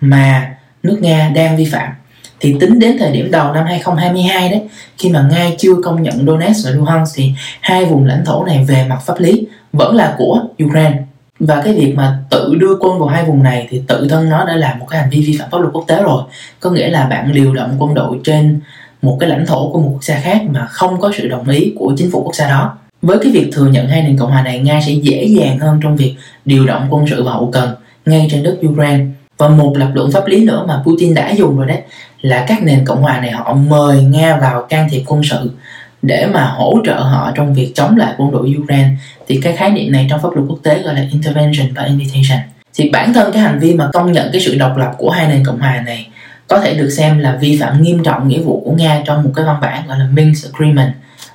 mà 0.00 0.54
nước 0.82 0.98
Nga 1.00 1.30
đang 1.34 1.56
vi 1.56 1.64
phạm 1.64 1.92
thì 2.40 2.56
tính 2.60 2.78
đến 2.78 2.96
thời 2.98 3.12
điểm 3.12 3.30
đầu 3.30 3.52
năm 3.52 3.64
2022 3.66 4.48
đấy, 4.48 4.62
khi 4.98 5.08
mà 5.08 5.28
Nga 5.30 5.50
chưa 5.58 5.74
công 5.84 6.02
nhận 6.02 6.26
Donetsk 6.26 6.64
và 6.64 6.70
Luhansk 6.70 7.16
thì 7.16 7.32
hai 7.60 7.84
vùng 7.84 8.06
lãnh 8.06 8.24
thổ 8.24 8.44
này 8.44 8.64
về 8.68 8.86
mặt 8.88 8.98
pháp 9.06 9.20
lý 9.20 9.46
vẫn 9.72 9.96
là 9.96 10.14
của 10.18 10.40
Ukraine. 10.64 10.98
Và 11.40 11.62
cái 11.64 11.74
việc 11.74 11.94
mà 11.96 12.18
tự 12.30 12.54
đưa 12.58 12.76
quân 12.80 12.98
vào 12.98 13.08
hai 13.08 13.24
vùng 13.24 13.42
này 13.42 13.66
thì 13.70 13.82
tự 13.88 14.06
thân 14.10 14.28
nó 14.28 14.44
đã 14.44 14.56
là 14.56 14.74
một 14.74 14.86
cái 14.90 15.00
hành 15.00 15.10
vi 15.10 15.20
vi 15.20 15.36
phạm 15.38 15.50
pháp 15.50 15.58
luật 15.58 15.72
quốc 15.72 15.84
tế 15.88 16.02
rồi. 16.02 16.22
Có 16.60 16.70
nghĩa 16.70 16.88
là 16.88 17.06
bạn 17.06 17.32
điều 17.32 17.54
động 17.54 17.76
quân 17.78 17.94
đội 17.94 18.18
trên 18.24 18.60
một 19.02 19.16
cái 19.20 19.30
lãnh 19.30 19.46
thổ 19.46 19.70
của 19.72 19.80
một 19.80 19.90
quốc 19.92 20.04
gia 20.04 20.20
khác 20.20 20.42
mà 20.50 20.66
không 20.66 21.00
có 21.00 21.12
sự 21.18 21.28
đồng 21.28 21.48
ý 21.48 21.72
của 21.78 21.94
chính 21.96 22.10
phủ 22.10 22.22
quốc 22.22 22.34
gia 22.34 22.48
đó. 22.48 22.78
Với 23.02 23.18
cái 23.22 23.32
việc 23.32 23.50
thừa 23.52 23.66
nhận 23.66 23.88
hai 23.88 24.02
nền 24.02 24.18
cộng 24.18 24.30
hòa 24.30 24.42
này, 24.42 24.58
nga 24.58 24.80
sẽ 24.86 24.92
dễ 24.92 25.24
dàng 25.24 25.58
hơn 25.58 25.80
trong 25.82 25.96
việc 25.96 26.14
điều 26.44 26.66
động 26.66 26.86
quân 26.90 27.04
sự 27.10 27.22
và 27.22 27.32
hậu 27.32 27.50
cần, 27.52 27.70
ngay 28.06 28.28
trên 28.30 28.42
đất 28.42 28.56
Ukraine. 28.68 29.04
Và 29.38 29.48
một 29.48 29.72
lập 29.76 29.90
luận 29.94 30.12
pháp 30.12 30.26
lý 30.26 30.44
nữa 30.44 30.64
mà 30.68 30.82
Putin 30.86 31.14
đã 31.14 31.30
dùng 31.30 31.56
rồi 31.56 31.66
đấy 31.66 31.78
là 32.20 32.44
các 32.48 32.62
nền 32.62 32.84
cộng 32.84 33.02
hòa 33.02 33.20
này 33.20 33.30
họ 33.30 33.54
mời 33.54 34.02
nga 34.02 34.36
vào 34.36 34.66
can 34.68 34.88
thiệp 34.90 35.02
quân 35.06 35.22
sự 35.24 35.50
để 36.02 36.26
mà 36.26 36.44
hỗ 36.44 36.74
trợ 36.84 36.94
họ 36.94 37.32
trong 37.34 37.54
việc 37.54 37.72
chống 37.74 37.96
lại 37.96 38.14
quân 38.18 38.30
đội 38.30 38.54
Ukraine. 38.62 38.90
Thì 39.28 39.40
cái 39.42 39.56
khái 39.56 39.70
niệm 39.70 39.92
này 39.92 40.06
trong 40.10 40.20
pháp 40.22 40.28
luật 40.34 40.48
quốc 40.48 40.58
tế 40.62 40.82
gọi 40.82 40.94
là 40.94 41.04
intervention 41.12 41.74
và 41.74 41.84
invitation. 41.84 42.38
Thì 42.74 42.90
bản 42.90 43.12
thân 43.12 43.32
cái 43.32 43.42
hành 43.42 43.58
vi 43.58 43.74
mà 43.74 43.90
công 43.92 44.12
nhận 44.12 44.28
cái 44.32 44.40
sự 44.40 44.58
độc 44.58 44.76
lập 44.76 44.92
của 44.98 45.10
hai 45.10 45.28
nền 45.28 45.44
cộng 45.44 45.60
hòa 45.60 45.82
này 45.86 46.08
có 46.48 46.60
thể 46.60 46.74
được 46.74 46.90
xem 46.90 47.18
là 47.18 47.36
vi 47.40 47.58
phạm 47.60 47.82
nghiêm 47.82 48.02
trọng 48.04 48.28
nghĩa 48.28 48.40
vụ 48.40 48.62
của 48.64 48.72
nga 48.72 49.02
trong 49.06 49.22
một 49.22 49.30
cái 49.36 49.44
văn 49.44 49.56
bản 49.60 49.86
gọi 49.86 49.98
là 49.98 50.06
Minsk 50.12 50.52
Agreement 50.52 50.92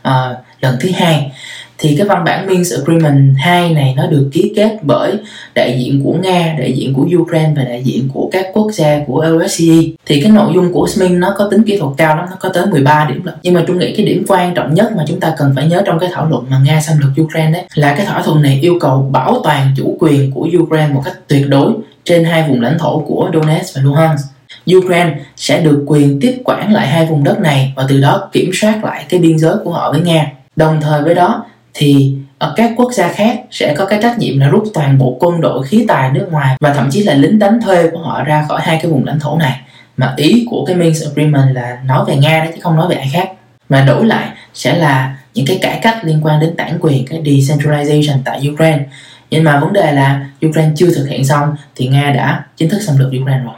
uh, 0.08 0.38
lần 0.62 0.78
thứ 0.80 0.90
hai 0.96 1.32
thì 1.84 1.96
cái 1.98 2.08
văn 2.08 2.24
bản 2.24 2.48
Minsk 2.48 2.76
Agreement 2.80 3.36
2 3.38 3.74
này 3.74 3.94
nó 3.98 4.08
được 4.08 4.30
ký 4.34 4.54
kết 4.56 4.78
bởi 4.82 5.18
đại 5.56 5.80
diện 5.80 6.02
của 6.04 6.14
Nga, 6.24 6.56
đại 6.60 6.74
diện 6.74 6.94
của 6.94 7.06
Ukraine 7.18 7.52
và 7.56 7.64
đại 7.64 7.84
diện 7.84 8.10
của 8.14 8.30
các 8.32 8.46
quốc 8.54 8.72
gia 8.72 9.00
của 9.08 9.26
OSCE 9.36 9.76
thì 10.06 10.22
cái 10.22 10.32
nội 10.32 10.52
dung 10.56 10.74
của 10.74 10.88
Minsk 11.00 11.18
nó 11.18 11.34
có 11.38 11.48
tính 11.52 11.64
kỹ 11.64 11.78
thuật 11.78 11.94
cao 11.98 12.16
lắm, 12.18 12.26
nó 12.30 12.36
có 12.40 12.50
tới 12.50 12.66
13 12.66 13.06
điểm 13.10 13.24
lận. 13.24 13.36
Nhưng 13.44 13.54
mà 13.54 13.64
tôi 13.68 13.78
nghĩ 13.78 13.94
cái 13.98 14.06
điểm 14.06 14.26
quan 14.28 14.54
trọng 14.54 14.74
nhất 14.74 14.92
mà 14.98 15.04
chúng 15.08 15.20
ta 15.20 15.34
cần 15.38 15.52
phải 15.56 15.68
nhớ 15.68 15.82
trong 15.86 16.00
cái 16.00 16.10
thảo 16.14 16.30
luận 16.30 16.46
mà 16.50 16.60
Nga 16.66 16.82
xâm 16.82 16.98
lược 17.00 17.26
Ukraine 17.26 17.52
đấy 17.52 17.64
là 17.76 17.94
cái 17.98 18.06
thỏa 18.06 18.22
thuận 18.22 18.42
này 18.42 18.60
yêu 18.62 18.78
cầu 18.80 19.10
bảo 19.12 19.42
toàn 19.44 19.74
chủ 19.78 19.98
quyền 20.00 20.32
của 20.32 20.48
Ukraine 20.60 20.94
một 20.94 21.02
cách 21.06 21.16
tuyệt 21.28 21.46
đối 21.50 21.74
trên 22.04 22.24
hai 22.24 22.50
vùng 22.50 22.62
lãnh 22.62 22.80
thổ 22.80 23.00
của 23.00 23.30
Donetsk 23.34 23.76
và 23.76 23.82
Luhansk 23.82 24.26
Ukraine 24.76 25.16
sẽ 25.36 25.62
được 25.62 25.84
quyền 25.88 26.20
tiếp 26.22 26.42
quản 26.46 26.74
lại 26.74 26.88
hai 26.88 27.06
vùng 27.06 27.24
đất 27.24 27.40
này 27.40 27.74
và 27.76 27.86
từ 27.90 28.02
đó 28.02 28.30
kiểm 28.32 28.52
soát 28.54 28.84
lại 28.84 29.06
cái 29.10 29.20
biên 29.20 29.40
giới 29.40 29.56
của 29.64 29.72
họ 29.72 29.92
với 29.92 30.02
Nga. 30.02 30.32
Đồng 30.56 30.82
thời 30.82 31.02
với 31.02 31.16
đó 31.16 31.46
thì 31.74 32.16
ở 32.38 32.54
các 32.56 32.72
quốc 32.76 32.92
gia 32.94 33.12
khác 33.12 33.42
sẽ 33.52 33.76
có 33.78 33.86
cái 33.86 34.00
trách 34.02 34.20
nhiệm 34.20 34.40
là 34.40 34.48
rút 34.48 34.64
toàn 34.74 34.98
bộ 34.98 35.18
quân 35.20 35.42
đội, 35.42 35.68
khí 35.68 35.86
tài 35.88 36.12
nước 36.12 36.28
ngoài 36.32 36.56
và 36.60 36.74
thậm 36.74 36.90
chí 36.92 37.04
là 37.04 37.14
lính 37.14 37.40
đánh 37.40 37.62
thuê 37.62 37.90
của 37.90 38.00
họ 38.00 38.24
ra 38.24 38.46
khỏi 38.48 38.62
hai 38.64 38.80
cái 38.82 38.92
vùng 38.92 39.06
lãnh 39.06 39.20
thổ 39.20 39.38
này. 39.38 39.60
Mà 39.98 40.14
ý 40.18 40.46
của 40.50 40.66
cái 40.66 40.76
Minsk 40.76 41.06
Agreement 41.06 41.56
là 41.56 41.78
nói 41.86 42.06
về 42.08 42.16
Nga 42.16 42.44
đó 42.44 42.52
chứ 42.56 42.62
không 42.62 42.76
nói 42.76 42.88
về 42.88 42.96
ai 42.96 43.10
khác. 43.14 43.30
Mà 43.70 43.86
đổi 43.86 44.06
lại 44.06 44.30
sẽ 44.54 44.78
là 44.78 45.18
những 45.34 45.46
cái 45.46 45.60
cải 45.62 45.80
cách 45.82 46.06
liên 46.06 46.20
quan 46.24 46.40
đến 46.40 46.56
bản 46.58 46.78
quyền, 46.82 47.06
cái 47.08 47.22
decentralization 47.22 48.18
tại 48.26 48.50
Ukraine. 48.54 48.84
Nhưng 49.32 49.44
mà 49.44 49.60
vấn 49.60 49.74
đề 49.74 49.92
là 49.92 50.26
Ukraine 50.48 50.72
chưa 50.76 50.94
thực 50.96 51.08
hiện 51.10 51.26
xong 51.26 51.56
thì 51.76 51.88
Nga 51.88 52.12
đã 52.12 52.44
chính 52.58 52.70
thức 52.70 52.82
xâm 52.82 52.98
lược 52.98 53.12
Ukraine 53.22 53.44
rồi. 53.44 53.54